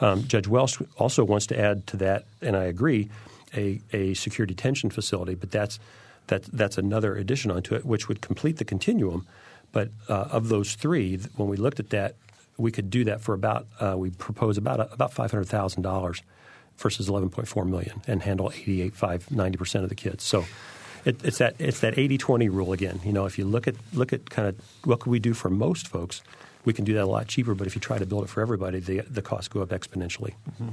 [0.00, 3.10] Um, Judge Welsh also wants to add to that, and I agree,
[3.54, 5.78] a, a secure detention facility, but that's,
[6.26, 9.26] that, that's another addition onto it, which would complete the continuum.
[9.72, 12.16] But uh, of those three, when we looked at that,
[12.56, 15.82] we could do that for about uh, we propose about a, about five hundred thousand
[15.82, 16.22] dollars
[16.78, 20.22] versus eleven point four million, and handle 88, 5, 90 percent of the kids.
[20.22, 20.44] So
[21.04, 23.00] it, it's that it's that 80-20 rule again.
[23.04, 25.50] You know, if you look at look at kind of what could we do for
[25.50, 26.22] most folks,
[26.64, 27.54] we can do that a lot cheaper.
[27.54, 30.34] But if you try to build it for everybody, the the costs go up exponentially.
[30.60, 30.70] Mm-hmm.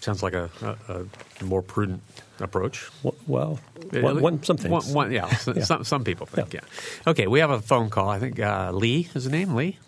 [0.00, 1.04] Sounds like a, a,
[1.40, 2.02] a, more prudent
[2.40, 2.90] approach.
[3.26, 3.58] Well,
[3.90, 4.70] one, one, some things.
[4.70, 5.64] One, one, yeah, yeah.
[5.64, 6.60] Some, some people think, yeah.
[6.62, 7.10] yeah.
[7.10, 8.08] Okay, we have a phone call.
[8.08, 9.78] I think uh, Lee is the name, Lee?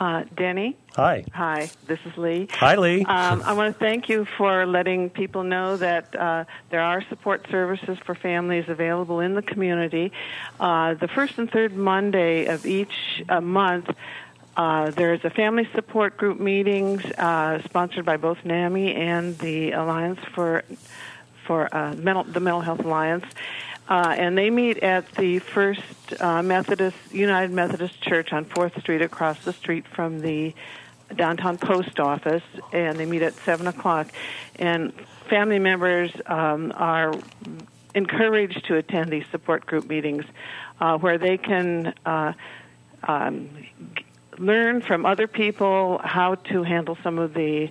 [0.00, 0.78] Uh, Denny.
[0.94, 1.24] Hi.
[1.34, 2.48] Hi, this is Lee.
[2.52, 3.04] Hi, Lee.
[3.04, 7.46] Um, I want to thank you for letting people know that uh, there are support
[7.50, 10.10] services for families available in the community.
[10.58, 13.94] Uh, the first and third Monday of each uh, month,
[14.56, 20.20] uh, there's a family support group meetings uh, sponsored by both NAMI and the Alliance
[20.34, 20.64] for
[21.46, 23.24] for uh, mental, the Mental Health Alliance.
[23.90, 25.82] Uh, and they meet at the First
[26.20, 30.54] uh, Methodist United Methodist Church on Fourth Street, across the street from the
[31.16, 34.06] downtown post office, and they meet at seven o'clock.
[34.60, 34.92] And
[35.28, 37.12] family members um, are
[37.92, 40.24] encouraged to attend these support group meetings,
[40.80, 42.34] uh, where they can uh,
[43.02, 43.50] um,
[44.38, 47.68] learn from other people how to handle some of the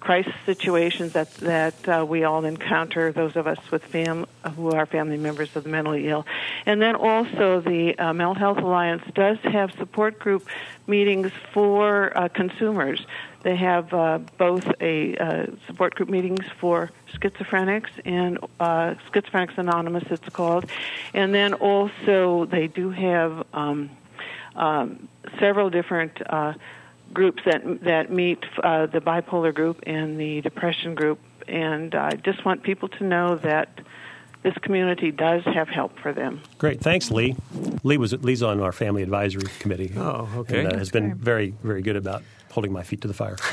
[0.00, 3.12] crisis situations that that uh, we all encounter.
[3.12, 6.26] Those of us with fam who are family members of the mentally ill,
[6.66, 10.46] and then also the uh, Mental Health Alliance does have support group
[10.86, 13.04] meetings for uh, consumers.
[13.42, 20.04] They have uh, both a uh, support group meetings for schizophrenics and uh, Schizophrenics Anonymous,
[20.10, 20.66] it's called,
[21.14, 23.90] and then also they do have um,
[24.54, 26.20] um, several different
[27.12, 32.44] groups that that meet uh, the bipolar group and the depression group, and I just
[32.44, 33.80] want people to know that
[34.42, 36.40] this community does have help for them.
[36.58, 37.34] Great, thanks, Lee.
[37.82, 39.92] Lee was Lee's on our family advisory committee.
[39.96, 40.60] Oh, okay.
[40.60, 43.36] And, uh, has been very, very good about holding my feet to the fire.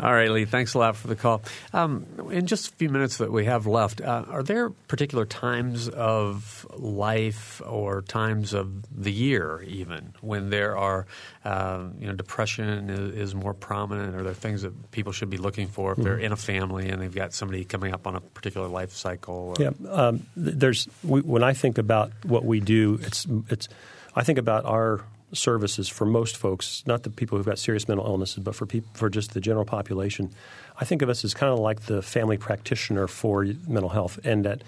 [0.00, 0.44] All right, Lee.
[0.44, 1.42] Thanks a lot for the call.
[1.72, 5.88] Um, in just a few minutes that we have left, uh, are there particular times
[5.88, 11.06] of life or times of the year, even when there are,
[11.44, 14.14] uh, you know, depression is, is, more prominent?
[14.14, 16.04] Are there things that people should be looking for if mm-hmm.
[16.04, 19.54] they're in a family and they've got somebody coming up on a particular life cycle?
[19.58, 19.62] Or?
[19.62, 23.68] Yeah, um, there's we, when I think about what we do, it's it's
[24.14, 25.02] I think about our
[25.36, 28.90] services for most folks, not the people who've got serious mental illnesses, but for people,
[28.94, 30.30] for just the general population.
[30.78, 34.44] I think of us as kind of like the family practitioner for mental health, and
[34.44, 34.62] that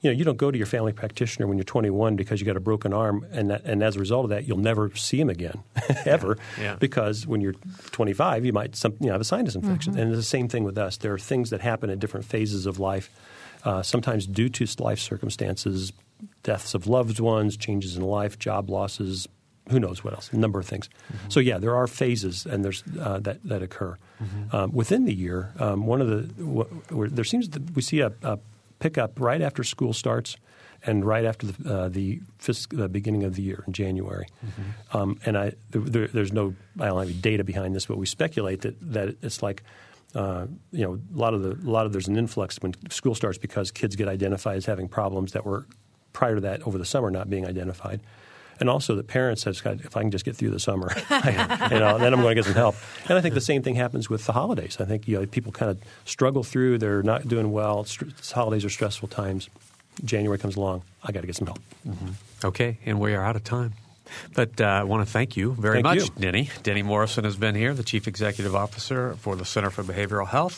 [0.00, 2.56] you know you don't go to your family practitioner when you're 21 because you got
[2.56, 5.30] a broken arm, and that, and as a result of that, you'll never see him
[5.30, 5.62] again
[6.04, 6.64] ever, yeah.
[6.64, 6.76] Yeah.
[6.76, 7.54] because when you're
[7.92, 10.02] 25, you might some, you know, have a sinus infection, mm-hmm.
[10.02, 10.96] and it's the same thing with us.
[10.96, 13.10] There are things that happen at different phases of life,
[13.64, 15.92] uh, sometimes due to life circumstances,
[16.42, 19.28] deaths of loved ones, changes in life, job losses,
[19.70, 20.88] who knows what else, a number of things.
[20.88, 21.30] Mm-hmm.
[21.30, 24.56] So yeah, there are phases and there's uh, that that occur mm-hmm.
[24.56, 25.52] um, within the year.
[25.58, 28.38] Um, one of the there seems we see a, a,
[28.80, 30.36] pickup right after school starts
[30.84, 34.26] and right after the, uh, the, fisc- the, beginning of the year in January.
[34.44, 34.96] Mm-hmm.
[34.96, 38.06] Um, and I there, there's no I don't have any data behind this, but we
[38.06, 39.62] speculate that that it's like.
[40.14, 43.14] Uh, you know, a lot of the a lot of there's an influx when school
[43.14, 45.64] starts because kids get identified as having problems that were
[46.12, 47.98] prior to that over the summer not being identified
[48.60, 51.78] and also the parents have got if I can just get through the summer, you
[51.78, 52.76] know, then I'm going to get some help.
[53.08, 54.78] And I think the same thing happens with the holidays.
[54.80, 57.86] I think you know people kind of struggle through; they're not doing well.
[58.32, 59.48] holidays are stressful times.
[60.04, 61.60] January comes along, I got to get some help.
[61.86, 62.46] Mm-hmm.
[62.46, 63.74] Okay, and we are out of time.
[64.34, 66.08] But uh, I want to thank you very thank much, you.
[66.18, 66.50] Denny.
[66.62, 70.54] Denny Morrison has been here, the Chief Executive Officer for the Center for Behavioral Health.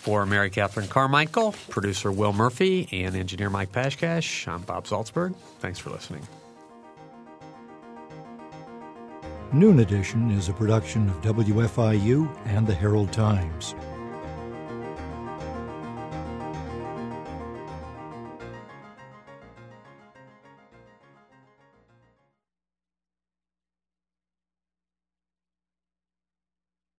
[0.00, 5.34] For Mary Catherine Carmichael, producer Will Murphy, and engineer Mike Pashkash, I'm Bob Zaltsberg.
[5.60, 6.26] Thanks for listening.
[9.52, 13.74] Noon Edition is a production of WFIU and the Herald Times.